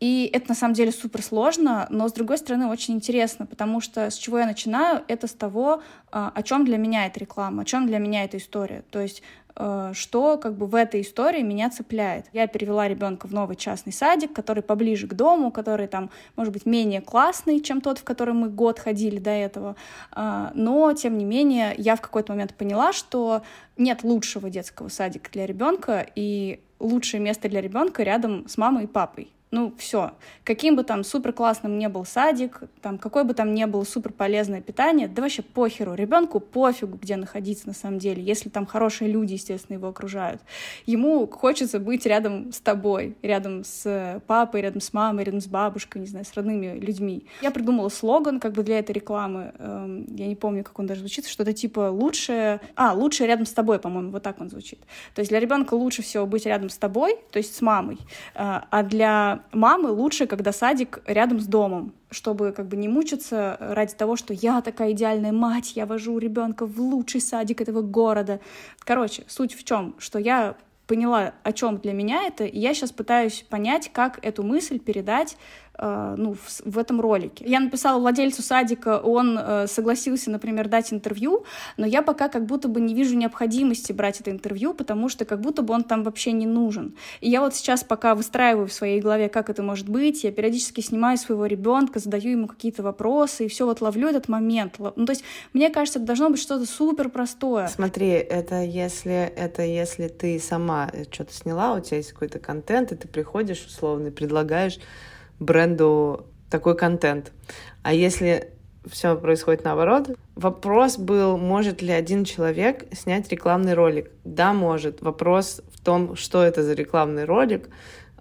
[0.00, 4.10] И это на самом деле супер сложно, но с другой стороны очень интересно, потому что
[4.10, 5.80] с чего я начинаю, это с того,
[6.10, 8.82] а, о чем для меня эта реклама, о чем для меня эта история.
[8.90, 9.22] То есть
[9.56, 12.26] что как бы в этой истории меня цепляет.
[12.32, 16.66] Я перевела ребенка в новый частный садик, который поближе к дому, который там, может быть,
[16.66, 19.76] менее классный, чем тот, в который мы год ходили до этого.
[20.10, 23.42] А, но, тем не менее, я в какой-то момент поняла, что
[23.76, 28.88] нет лучшего детского садика для ребенка, и лучшее место для ребенка рядом с мамой и
[28.88, 30.14] папой ну, все.
[30.42, 34.12] Каким бы там супер классным не был садик, там, какой бы там ни было супер
[34.12, 35.94] полезное питание, да вообще похеру.
[35.94, 40.42] Ребенку пофигу, где находиться на самом деле, если там хорошие люди, естественно, его окружают.
[40.86, 46.00] Ему хочется быть рядом с тобой, рядом с папой, рядом с мамой, рядом с бабушкой,
[46.00, 47.24] не знаю, с родными людьми.
[47.40, 49.52] Я придумала слоган как бы для этой рекламы.
[49.58, 52.60] Эм, я не помню, как он даже звучит, что-то типа лучшее...
[52.74, 54.80] А, лучшее рядом с тобой, по-моему, вот так он звучит.
[55.14, 57.98] То есть для ребенка лучше всего быть рядом с тобой, то есть с мамой,
[58.34, 63.56] э, а для мамы лучше, когда садик рядом с домом, чтобы как бы не мучиться
[63.60, 68.40] ради того, что я такая идеальная мать, я вожу ребенка в лучший садик этого города.
[68.80, 72.92] Короче, суть в чем, что я поняла, о чем для меня это, и я сейчас
[72.92, 75.36] пытаюсь понять, как эту мысль передать
[75.78, 77.44] ну, в, в этом ролике.
[77.46, 81.44] Я написала владельцу садика, он э, согласился, например, дать интервью,
[81.76, 85.40] но я пока как будто бы не вижу необходимости брать это интервью, потому что как
[85.40, 86.94] будто бы он там вообще не нужен.
[87.20, 90.80] И я вот сейчас пока выстраиваю в своей голове, как это может быть, я периодически
[90.80, 94.76] снимаю своего ребенка, задаю ему какие-то вопросы, и все вот ловлю этот момент.
[94.78, 97.68] Ну, то есть, мне кажется, это должно быть что-то супер простое.
[97.68, 102.96] Смотри, это если, это если ты сама что-то сняла, у тебя есть какой-то контент, и
[102.96, 104.78] ты приходишь условно и предлагаешь
[105.40, 107.32] бренду такой контент.
[107.82, 108.54] А если
[108.86, 110.10] все происходит наоборот.
[110.34, 114.10] Вопрос был, может ли один человек снять рекламный ролик?
[114.24, 115.00] Да, может.
[115.00, 117.68] Вопрос в том, что это за рекламный ролик,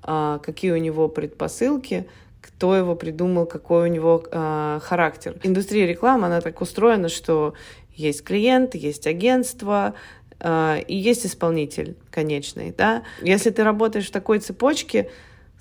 [0.02, 2.08] а, какие у него предпосылки,
[2.42, 5.38] кто его придумал, какой у него э, характер.
[5.44, 7.54] Индустрия рекламы, она так устроена, что
[7.96, 9.94] есть клиент, есть агентство,
[10.42, 13.04] э, и есть исполнитель конечный, да.
[13.22, 15.10] Если ты работаешь в такой цепочке,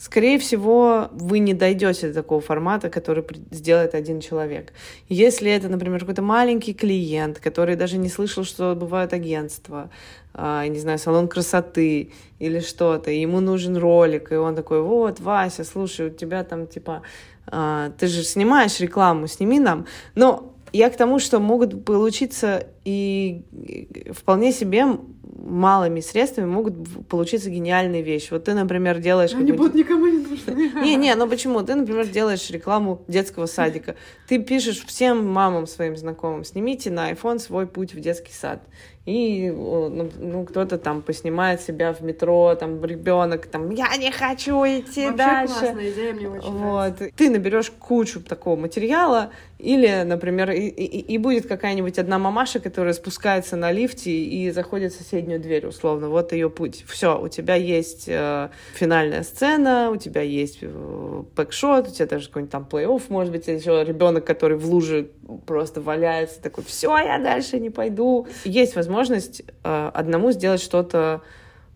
[0.02, 4.72] скорее всего, вы не дойдете до такого формата, который сделает один человек.
[5.08, 9.90] Если это, например, какой-то маленький клиент, который даже не слышал, что бывают агентства,
[10.34, 15.62] а, не знаю, салон красоты или что-то, ему нужен ролик, и он такой, вот, Вася,
[15.62, 17.02] слушай, у тебя там, типа,
[17.46, 19.86] а, ты же снимаешь рекламу, сними нам.
[20.16, 23.42] Но я к тому, что могут получиться и
[24.10, 24.84] вполне себе
[25.36, 26.74] малыми средствами могут
[27.08, 28.28] получиться гениальные вещи.
[28.30, 29.34] Вот ты, например, делаешь...
[29.34, 30.72] Они будут никому не нужны.
[30.82, 31.62] Не, не, ну почему?
[31.62, 33.96] Ты, например, делаешь рекламу детского садика.
[34.28, 38.62] Ты пишешь всем мамам своим знакомым, снимите на iPhone свой путь в детский сад
[39.04, 44.64] и ну, ну, кто-то там поснимает себя в метро, там ребенок, там я не хочу
[44.64, 45.54] идти Вообще дальше.
[45.54, 46.60] Классная идея, мне очень вот.
[46.60, 47.10] нравится.
[47.16, 52.94] Ты наберешь кучу такого материала, или, например, и, и, и будет какая-нибудь одна мамаша, которая
[52.94, 56.08] спускается на лифте и заходит в соседнюю дверь, условно.
[56.08, 56.84] Вот ее путь.
[56.86, 62.50] Все, у тебя есть э, финальная сцена, у тебя есть э, у тебя даже какой-нибудь
[62.50, 65.10] там плей-офф, может быть, еще ребенок, который в луже
[65.46, 68.26] просто валяется, такой, все, я дальше не пойду.
[68.44, 71.22] Есть возможность э, одному сделать что-то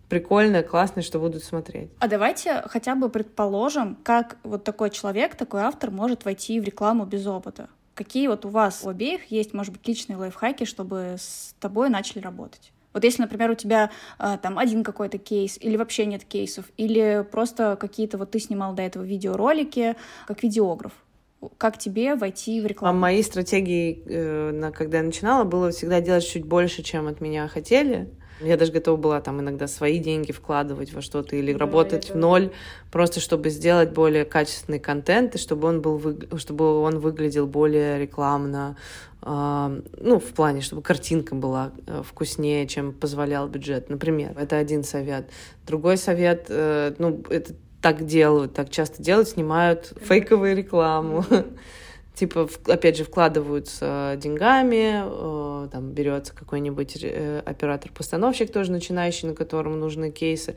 [0.09, 1.89] прикольное, классное, что будут смотреть.
[1.99, 7.05] А давайте хотя бы предположим, как вот такой человек, такой автор может войти в рекламу
[7.05, 7.69] без опыта.
[7.93, 12.19] Какие вот у вас у обеих есть, может быть, личные лайфхаки, чтобы с тобой начали
[12.19, 12.71] работать?
[12.97, 17.23] Вот если, например, у тебя э, там один какой-то кейс, или вообще нет кейсов, или
[17.31, 19.95] просто какие-то вот ты снимал до этого видеоролики
[20.25, 20.93] как видеограф,
[21.59, 22.97] как тебе войти в рекламу?
[22.97, 27.47] А моей стратегией, э, когда я начинала, было всегда делать чуть больше, чем от меня
[27.47, 28.09] хотели.
[28.39, 32.15] Я даже готова была там иногда свои деньги вкладывать во что-то или да, работать в
[32.15, 32.51] ноль,
[32.91, 36.27] просто чтобы сделать более качественный контент и чтобы он был вы...
[36.37, 38.77] чтобы он выглядел более рекламно,
[39.21, 44.33] э, ну в плане, чтобы картинка была э, вкуснее, чем позволял бюджет, например.
[44.37, 45.29] Это один совет.
[45.65, 51.25] Другой совет, э, ну это так делают, так часто делают, снимают фейковую рекламу.
[52.17, 59.79] Типа, опять же, вкладываются деньгами, э, там берется какой-нибудь э, оператор-постановщик тоже начинающий, на котором
[59.79, 60.55] нужны кейсы,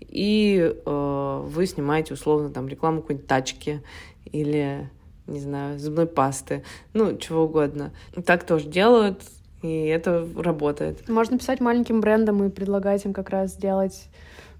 [0.00, 3.82] и э, вы снимаете условно там рекламу какой-нибудь тачки
[4.30, 4.88] или
[5.26, 7.92] не знаю, зубной пасты, ну, чего угодно.
[8.24, 9.20] Так тоже делают,
[9.62, 11.08] и это работает.
[11.08, 14.08] Можно писать маленьким брендам и предлагать им как раз сделать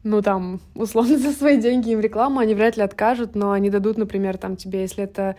[0.02, 3.98] ну, там, условно, за свои деньги им рекламу, они вряд ли откажут, но они дадут,
[3.98, 5.36] например, там тебе, если это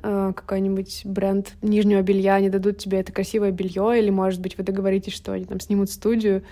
[0.00, 5.12] какой-нибудь бренд нижнего белья, они дадут тебе это красивое белье, или, может быть, вы договоритесь,
[5.12, 6.42] что они там снимут студию,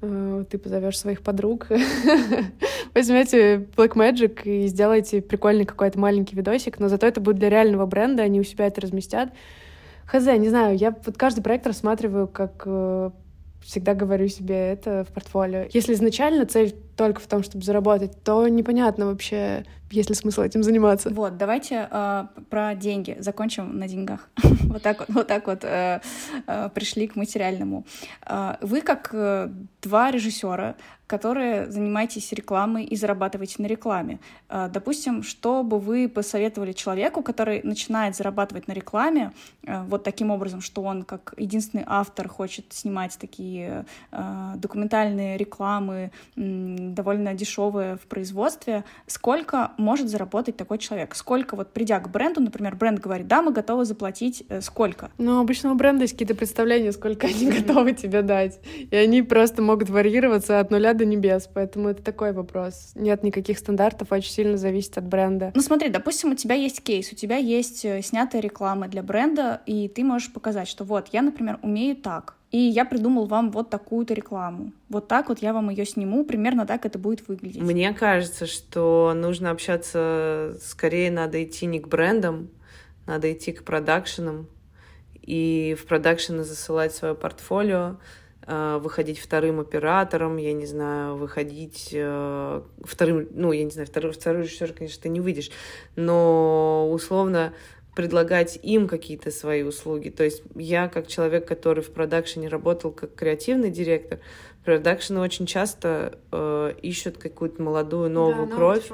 [0.00, 1.68] э, ты позовешь своих подруг,
[2.94, 7.86] возьмете Black Magic и сделаете прикольный какой-то маленький видосик, но зато это будет для реального
[7.86, 9.30] бренда, они у себя это разместят.
[10.06, 13.10] Хз, не знаю, я вот каждый проект рассматриваю как э,
[13.62, 15.66] всегда говорю себе это в портфолио.
[15.72, 20.62] Если изначально цель только в том, чтобы заработать, то непонятно вообще, есть ли смысл этим
[20.62, 21.10] заниматься.
[21.10, 23.16] Вот, давайте э, про деньги.
[23.20, 24.28] Закончим на деньгах.
[24.64, 26.00] вот так вот, вот так вот э,
[26.46, 27.86] э, пришли к материальному.
[28.26, 29.48] Э, вы как э,
[29.82, 30.74] два режиссера,
[31.08, 34.20] которые занимаетесь рекламой и зарабатываете на рекламе.
[34.48, 39.32] Э, допустим, что бы вы посоветовали человеку, который начинает зарабатывать на рекламе
[39.64, 46.12] э, вот таким образом, что он как единственный автор хочет снимать такие э, документальные рекламы,
[46.36, 48.84] довольно дешевые в производстве.
[49.06, 51.14] Сколько может заработать такой человек?
[51.14, 55.10] Сколько вот придя к бренду, например, бренд говорит, да, мы готовы заплатить э, сколько?
[55.16, 58.60] Ну, обычно у бренда есть какие-то представления, сколько они готовы тебе дать.
[58.90, 61.48] И они просто могут варьироваться от нуля до небес.
[61.52, 62.92] Поэтому это такой вопрос.
[62.94, 65.52] Нет никаких стандартов, очень сильно зависит от бренда.
[65.54, 69.62] Ну смотри, допустим, у тебя есть кейс, у тебя есть э, снятая реклама для бренда,
[69.64, 73.70] и ты можешь показать, что вот, я, например, умею так, и я придумал вам вот
[73.70, 74.72] такую-то рекламу.
[74.88, 77.62] Вот так вот я вам ее сниму, примерно так это будет выглядеть.
[77.62, 82.50] Мне кажется, что нужно общаться, скорее надо идти не к брендам,
[83.06, 84.48] надо идти к продакшенам,
[85.20, 87.96] и в продакшены засылать свое портфолио,
[88.48, 94.44] выходить вторым оператором, я не знаю, выходить э, вторым, ну, я не знаю, второй, второй
[94.44, 95.50] режиссер, конечно, ты не выйдешь,
[95.96, 97.52] но условно
[97.98, 100.08] предлагать им какие-то свои услуги.
[100.08, 104.20] То есть я, как человек, который в продакшене работал как креативный директор,
[104.64, 108.88] продакшены очень часто э, ищут какую-то молодую новую да, кровь.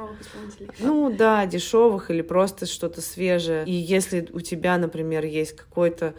[0.78, 3.64] Ну да, дешевых или просто что-то свежее.
[3.66, 6.14] И если у тебя, например, есть какой-то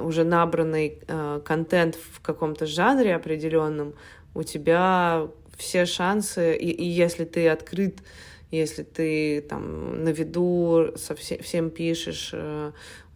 [0.00, 3.94] уже набранный э, контент в каком-то жанре определенном,
[4.34, 8.00] у тебя все шансы, и, и если ты открыт
[8.50, 12.72] если ты там на виду со все, всем пишешь, э,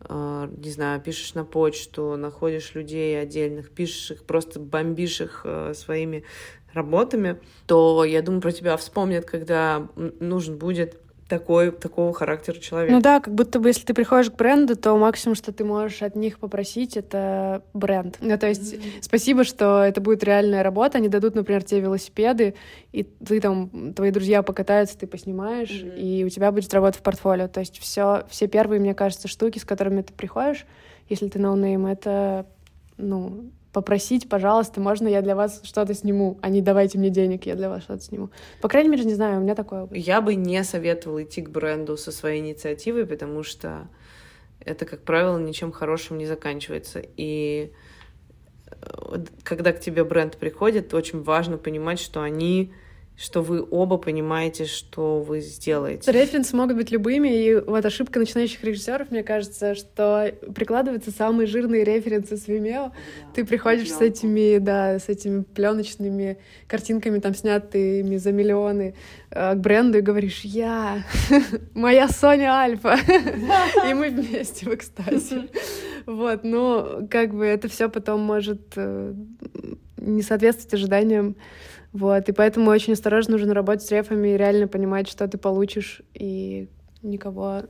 [0.09, 5.75] э, не знаю, пишешь на почту, находишь людей отдельных, пишешь их, просто бомбишь их э,
[5.75, 6.25] своими
[6.73, 9.89] работами, то я думаю, про тебя вспомнят, когда
[10.21, 12.93] нужен будет такой, такого характера человека.
[12.93, 16.03] Ну да, как будто бы если ты приходишь к бренду, то максимум, что ты можешь
[16.03, 18.19] от них попросить, это бренд.
[18.21, 19.03] Ну то есть mm-hmm.
[19.03, 22.55] спасибо, что это будет реальная работа, они дадут, например, тебе велосипеды,
[22.93, 25.99] и ты там, твои друзья покатаются, ты поснимаешь, mm-hmm.
[25.99, 27.49] и у тебя будет работа в портфолио.
[27.49, 30.67] То есть все, все первые, мне кажется, штуки, с которыми ты приходишь,
[31.09, 32.47] если ты no name, это,
[32.97, 37.57] ну, попросить, пожалуйста, можно я для вас что-то сниму, а не давайте мне денег, я
[37.57, 38.31] для вас что-то сниму.
[38.63, 39.89] По крайней мере, не знаю, у меня такое.
[39.91, 43.89] Я бы не советовала идти к бренду со своей инициативой, потому что
[44.61, 47.03] это, как правило, ничем хорошим не заканчивается.
[47.17, 47.73] И
[48.71, 52.73] э, когда к тебе бренд приходит, очень важно понимать, что они
[53.17, 56.11] что вы оба понимаете, что вы сделаете.
[56.11, 61.85] Референсы могут быть любыми, и вот ошибка начинающих режиссеров, мне кажется, что прикладываются самые жирные
[61.85, 62.91] референсы с Vimeo.
[62.91, 62.93] Да,
[63.35, 68.97] Ты приходишь с этими, да, с этими пленочными картинками, там, снятыми за миллионы
[69.31, 71.05] э, к бренду и говоришь, я,
[71.75, 72.99] моя Соня Альфа,
[73.89, 75.49] и мы вместе в экстазе.
[76.07, 79.15] Вот, но как бы это все потом может э,
[79.97, 81.37] не соответствовать ожиданиям
[81.95, 86.03] вот, и поэтому очень осторожно нужно работать с рефами и реально понимать, что ты получишь,
[86.13, 86.69] и
[87.05, 87.63] никого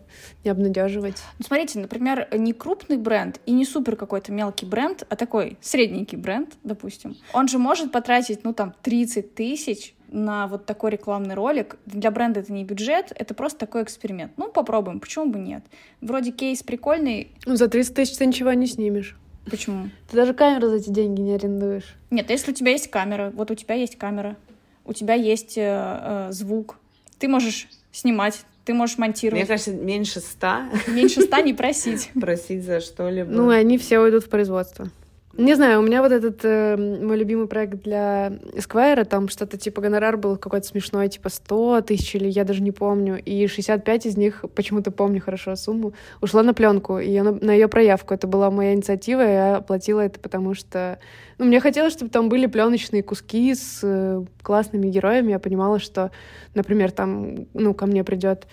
[0.45, 1.17] не обнадеживать.
[1.39, 6.17] Ну, смотрите, например, не крупный бренд и не супер какой-то мелкий бренд, а такой средненький
[6.17, 7.17] бренд, допустим.
[7.35, 11.77] Он же может потратить, ну, там, 30 тысяч на вот такой рекламный ролик.
[11.85, 14.33] Для бренда это не бюджет, это просто такой эксперимент.
[14.39, 15.65] Ну, попробуем, почему бы нет?
[16.01, 17.33] Вроде кейс прикольный.
[17.45, 19.19] Ну, за 30 тысяч ты ничего не снимешь.
[19.51, 19.91] Почему?
[20.11, 21.95] Ты даже камеру за эти деньги не арендуешь.
[22.11, 24.37] Нет, если у тебя есть камера, вот у тебя есть камера,
[24.85, 26.79] у тебя есть э, э, звук,
[27.19, 29.41] ты можешь снимать, ты можешь монтировать.
[29.41, 30.69] Мне кажется, меньше ста.
[30.89, 32.11] Меньше ста не просить.
[32.19, 33.31] Просить за что-либо.
[33.31, 34.89] Ну, они все уйдут в производство.
[35.37, 39.81] Не знаю, у меня вот этот э, мой любимый проект для Esquire, там что-то типа
[39.81, 44.17] гонорар был какой-то смешной, типа 100 тысяч или я даже не помню, и 65 из
[44.17, 48.15] них, почему-то помню хорошо сумму, ушла на пленку, и на, на ее проявку.
[48.15, 51.01] Это была моя инициатива, я оплатила это, потому что
[51.39, 55.33] ну, мне хотелось, чтобы там были пленочные куски с э, классными героями.
[55.33, 56.13] Я понимала, что,
[56.55, 58.47] например, там, ну, ко мне придет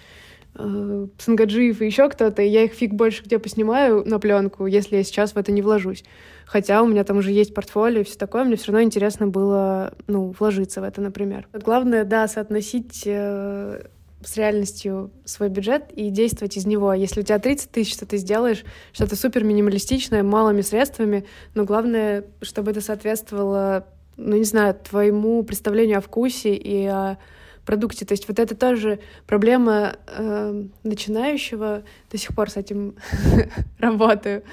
[0.64, 5.04] э, и еще кто-то, и я их фиг больше где поснимаю на пленку, если я
[5.04, 6.04] сейчас в это не вложусь.
[6.46, 9.94] Хотя у меня там уже есть портфолио и все такое, мне все равно интересно было,
[10.08, 11.48] ну, вложиться в это, например.
[11.54, 13.82] Главное, да, соотносить э,
[14.24, 16.94] с реальностью свой бюджет и действовать из него.
[16.94, 22.26] Если у тебя 30 тысяч, то ты сделаешь что-то супер минималистичное, малыми средствами, но главное,
[22.42, 23.88] чтобы это соответствовало,
[24.18, 27.18] ну, не знаю, твоему представлению о вкусе и о
[27.66, 28.06] продукте.
[28.06, 32.96] То есть вот это тоже проблема э, начинающего, до сих пор с этим
[33.80, 34.44] работаю,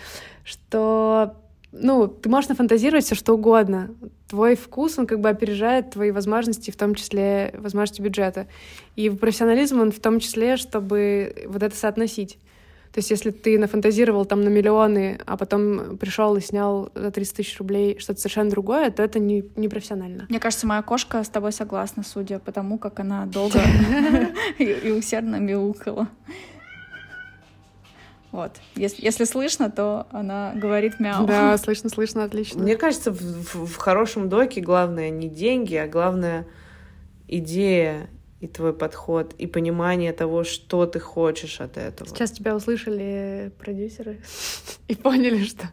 [0.45, 1.37] что
[1.73, 3.91] ну, ты можешь нафантазировать все что угодно.
[4.29, 8.47] Твой вкус, он как бы опережает твои возможности, в том числе возможности бюджета.
[8.97, 12.39] И профессионализм, он в том числе, чтобы вот это соотносить.
[12.93, 17.37] То есть если ты нафантазировал там на миллионы, а потом пришел и снял за 30
[17.37, 20.27] тысяч рублей что-то совершенно другое, то это не, не профессионально.
[20.29, 23.61] Мне кажется, моя кошка с тобой согласна, судя по тому, как она долго
[24.59, 26.09] и усердно мяукала.
[28.31, 28.53] Вот.
[28.75, 31.27] Если, если слышно, то она говорит мяу.
[31.27, 32.63] Да, слышно, слышно, отлично.
[32.63, 36.47] Мне кажется, в, в, в хорошем доке главное не деньги, а главное
[37.27, 38.11] идея
[38.41, 42.09] и твой подход, и понимание того, что ты хочешь от этого.
[42.09, 44.21] Сейчас тебя услышали продюсеры
[44.89, 45.69] и поняли, что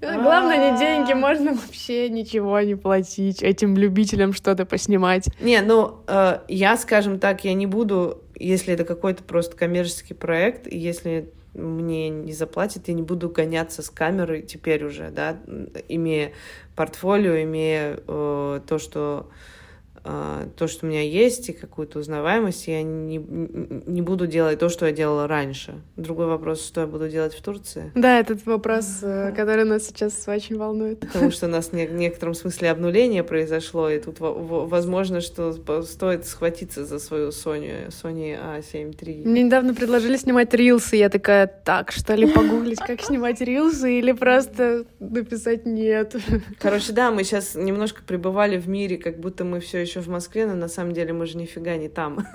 [0.00, 5.28] главное не деньги, можно вообще ничего не платить этим любителям что-то поснимать.
[5.40, 10.66] Не, ну, э, я, скажем так, я не буду, если это какой-то просто коммерческий проект,
[10.72, 15.36] если мне не заплатят, я не буду гоняться с камерой теперь уже, да,
[15.88, 16.32] имея
[16.74, 19.57] портфолио, имея э, то, что а,
[20.02, 24.86] то, что у меня есть, и какую-то узнаваемость, я не, не буду делать то, что
[24.86, 25.74] я делала раньше.
[25.96, 27.92] Другой вопрос, что я буду делать в Турции.
[27.94, 31.00] Да, этот вопрос, э, который нас сейчас очень волнует.
[31.00, 35.52] Потому что у нас в некотором смысле обнуление произошло, и тут возможно, что
[35.82, 39.26] стоит схватиться за свою Sony, Sony A7 III.
[39.26, 44.12] Мне недавно предложили снимать рилсы, я такая, так, что ли, погуглить, как снимать рилсы, или
[44.12, 46.16] просто написать нет.
[46.58, 50.46] Короче, да, мы сейчас немножко пребывали в мире, как будто мы все еще в Москве,
[50.46, 52.26] но на самом деле мы же нифига не там.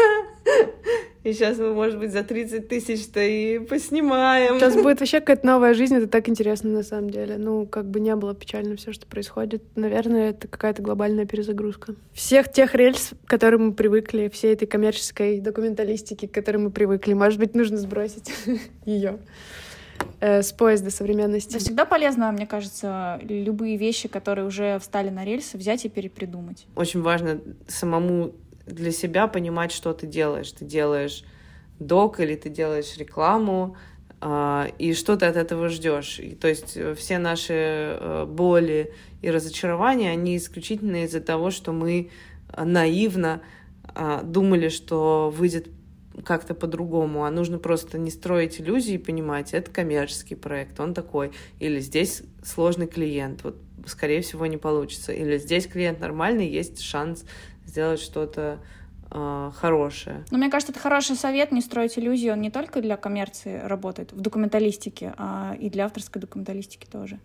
[1.23, 4.59] И сейчас мы, может быть, за 30 тысяч-то и поснимаем.
[4.59, 7.37] Сейчас будет вообще какая-то новая жизнь, это так интересно на самом деле.
[7.37, 9.63] Ну, как бы не было печально все, что происходит.
[9.75, 11.95] Наверное, это какая-то глобальная перезагрузка.
[12.11, 17.13] Всех тех рельс, к которым мы привыкли, всей этой коммерческой документалистики, к которой мы привыкли,
[17.13, 18.33] может быть, нужно сбросить
[18.85, 19.19] ее
[20.19, 21.53] э, с поезда современности.
[21.53, 26.65] Да, всегда полезно, мне кажется, любые вещи, которые уже встали на рельсы, взять и перепридумать.
[26.75, 28.33] Очень важно самому
[28.65, 30.51] для себя понимать, что ты делаешь.
[30.51, 31.23] Ты делаешь
[31.79, 33.75] док или ты делаешь рекламу,
[34.21, 36.19] э, и что ты от этого ждешь.
[36.19, 41.71] И, то есть э, все наши э, боли и разочарования, они исключительно из-за того, что
[41.71, 42.09] мы
[42.57, 43.41] наивно
[43.95, 45.67] э, думали, что выйдет
[46.25, 51.31] как-то по-другому, а нужно просто не строить иллюзии и понимать, это коммерческий проект, он такой,
[51.59, 53.57] или здесь сложный клиент, вот
[53.87, 57.25] скорее всего не получится, или здесь клиент нормальный, есть шанс
[57.65, 58.59] сделать что-то
[59.11, 60.23] э, хорошее.
[60.31, 64.13] Но мне кажется, это хороший совет, не строить иллюзии, он не только для коммерции работает
[64.13, 67.19] в документалистике, а и для авторской документалистики тоже.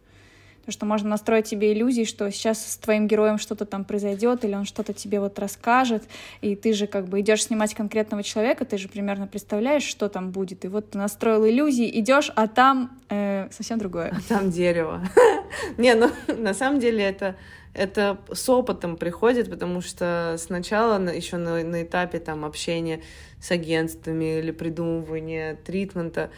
[0.69, 4.55] Потому что можно настроить себе иллюзии, что сейчас с твоим героем что-то там произойдет, или
[4.55, 6.03] он что-то тебе вот расскажет,
[6.43, 10.31] и ты же как бы идешь снимать конкретного человека, ты же примерно представляешь, что там
[10.31, 10.67] будет.
[10.67, 14.15] И вот ты настроил иллюзии, идешь, а там э, совсем другое.
[14.15, 15.01] А там дерево.
[15.79, 17.37] Не, ну на самом деле это
[17.73, 23.01] это с опытом приходит, потому что сначала еще на, на этапе там общения
[23.41, 26.29] с агентствами или придумывания тритмента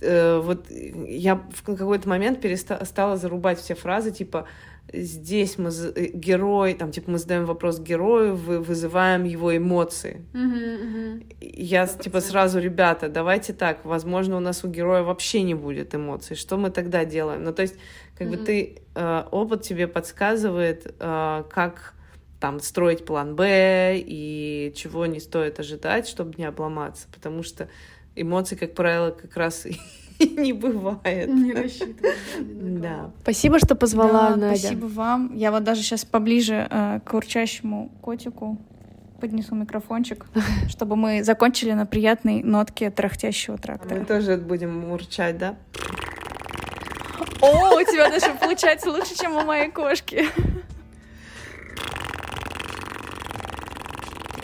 [0.00, 4.46] вот я в какой-то момент перестала зарубать все фразы, типа
[4.92, 10.24] здесь мы э, герой, там, типа, мы задаем вопрос герою, вы вызываем его эмоции.
[10.32, 11.36] Uh-huh, uh-huh.
[11.40, 16.36] Я, типа, сразу, ребята, давайте так, возможно, у нас у героя вообще не будет эмоций,
[16.36, 17.44] что мы тогда делаем?
[17.44, 17.76] Ну, то есть,
[18.16, 18.30] как uh-huh.
[18.30, 21.94] бы ты, э, опыт тебе подсказывает, э, как
[22.40, 27.68] там строить план Б и чего не стоит ожидать, чтобы не обломаться, потому что
[28.16, 29.66] эмоций, как правило, как раз
[30.18, 31.28] не бывает.
[31.28, 32.12] Не рассчитывай.
[32.40, 33.10] Да.
[33.22, 34.58] Спасибо, что позвала, да, Надя.
[34.58, 35.34] Спасибо вам.
[35.34, 38.58] Я вот даже сейчас поближе э, к урчащему котику
[39.20, 40.26] поднесу микрофончик,
[40.68, 44.00] чтобы мы закончили на приятной нотке трахтящего трактора.
[44.00, 45.56] Мы тоже будем урчать, да?
[47.42, 50.26] О, у тебя даже получается лучше, чем у моей кошки.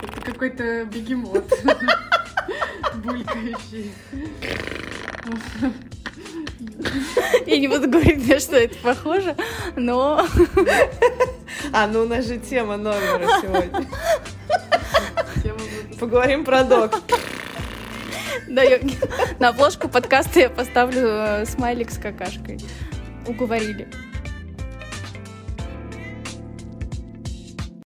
[0.02, 1.52] Это какой-то бегемот.
[2.96, 3.92] Булькающий.
[7.46, 9.36] Я не буду говорить, на что это похоже,
[9.76, 10.26] но...
[11.72, 13.86] А, ну у нас же тема номера сегодня.
[15.98, 17.00] Поговорим про док.
[18.48, 18.78] Да, я...
[19.38, 22.60] на обложку подкаста я поставлю э, смайлик с какашкой.
[23.26, 23.88] Уговорили.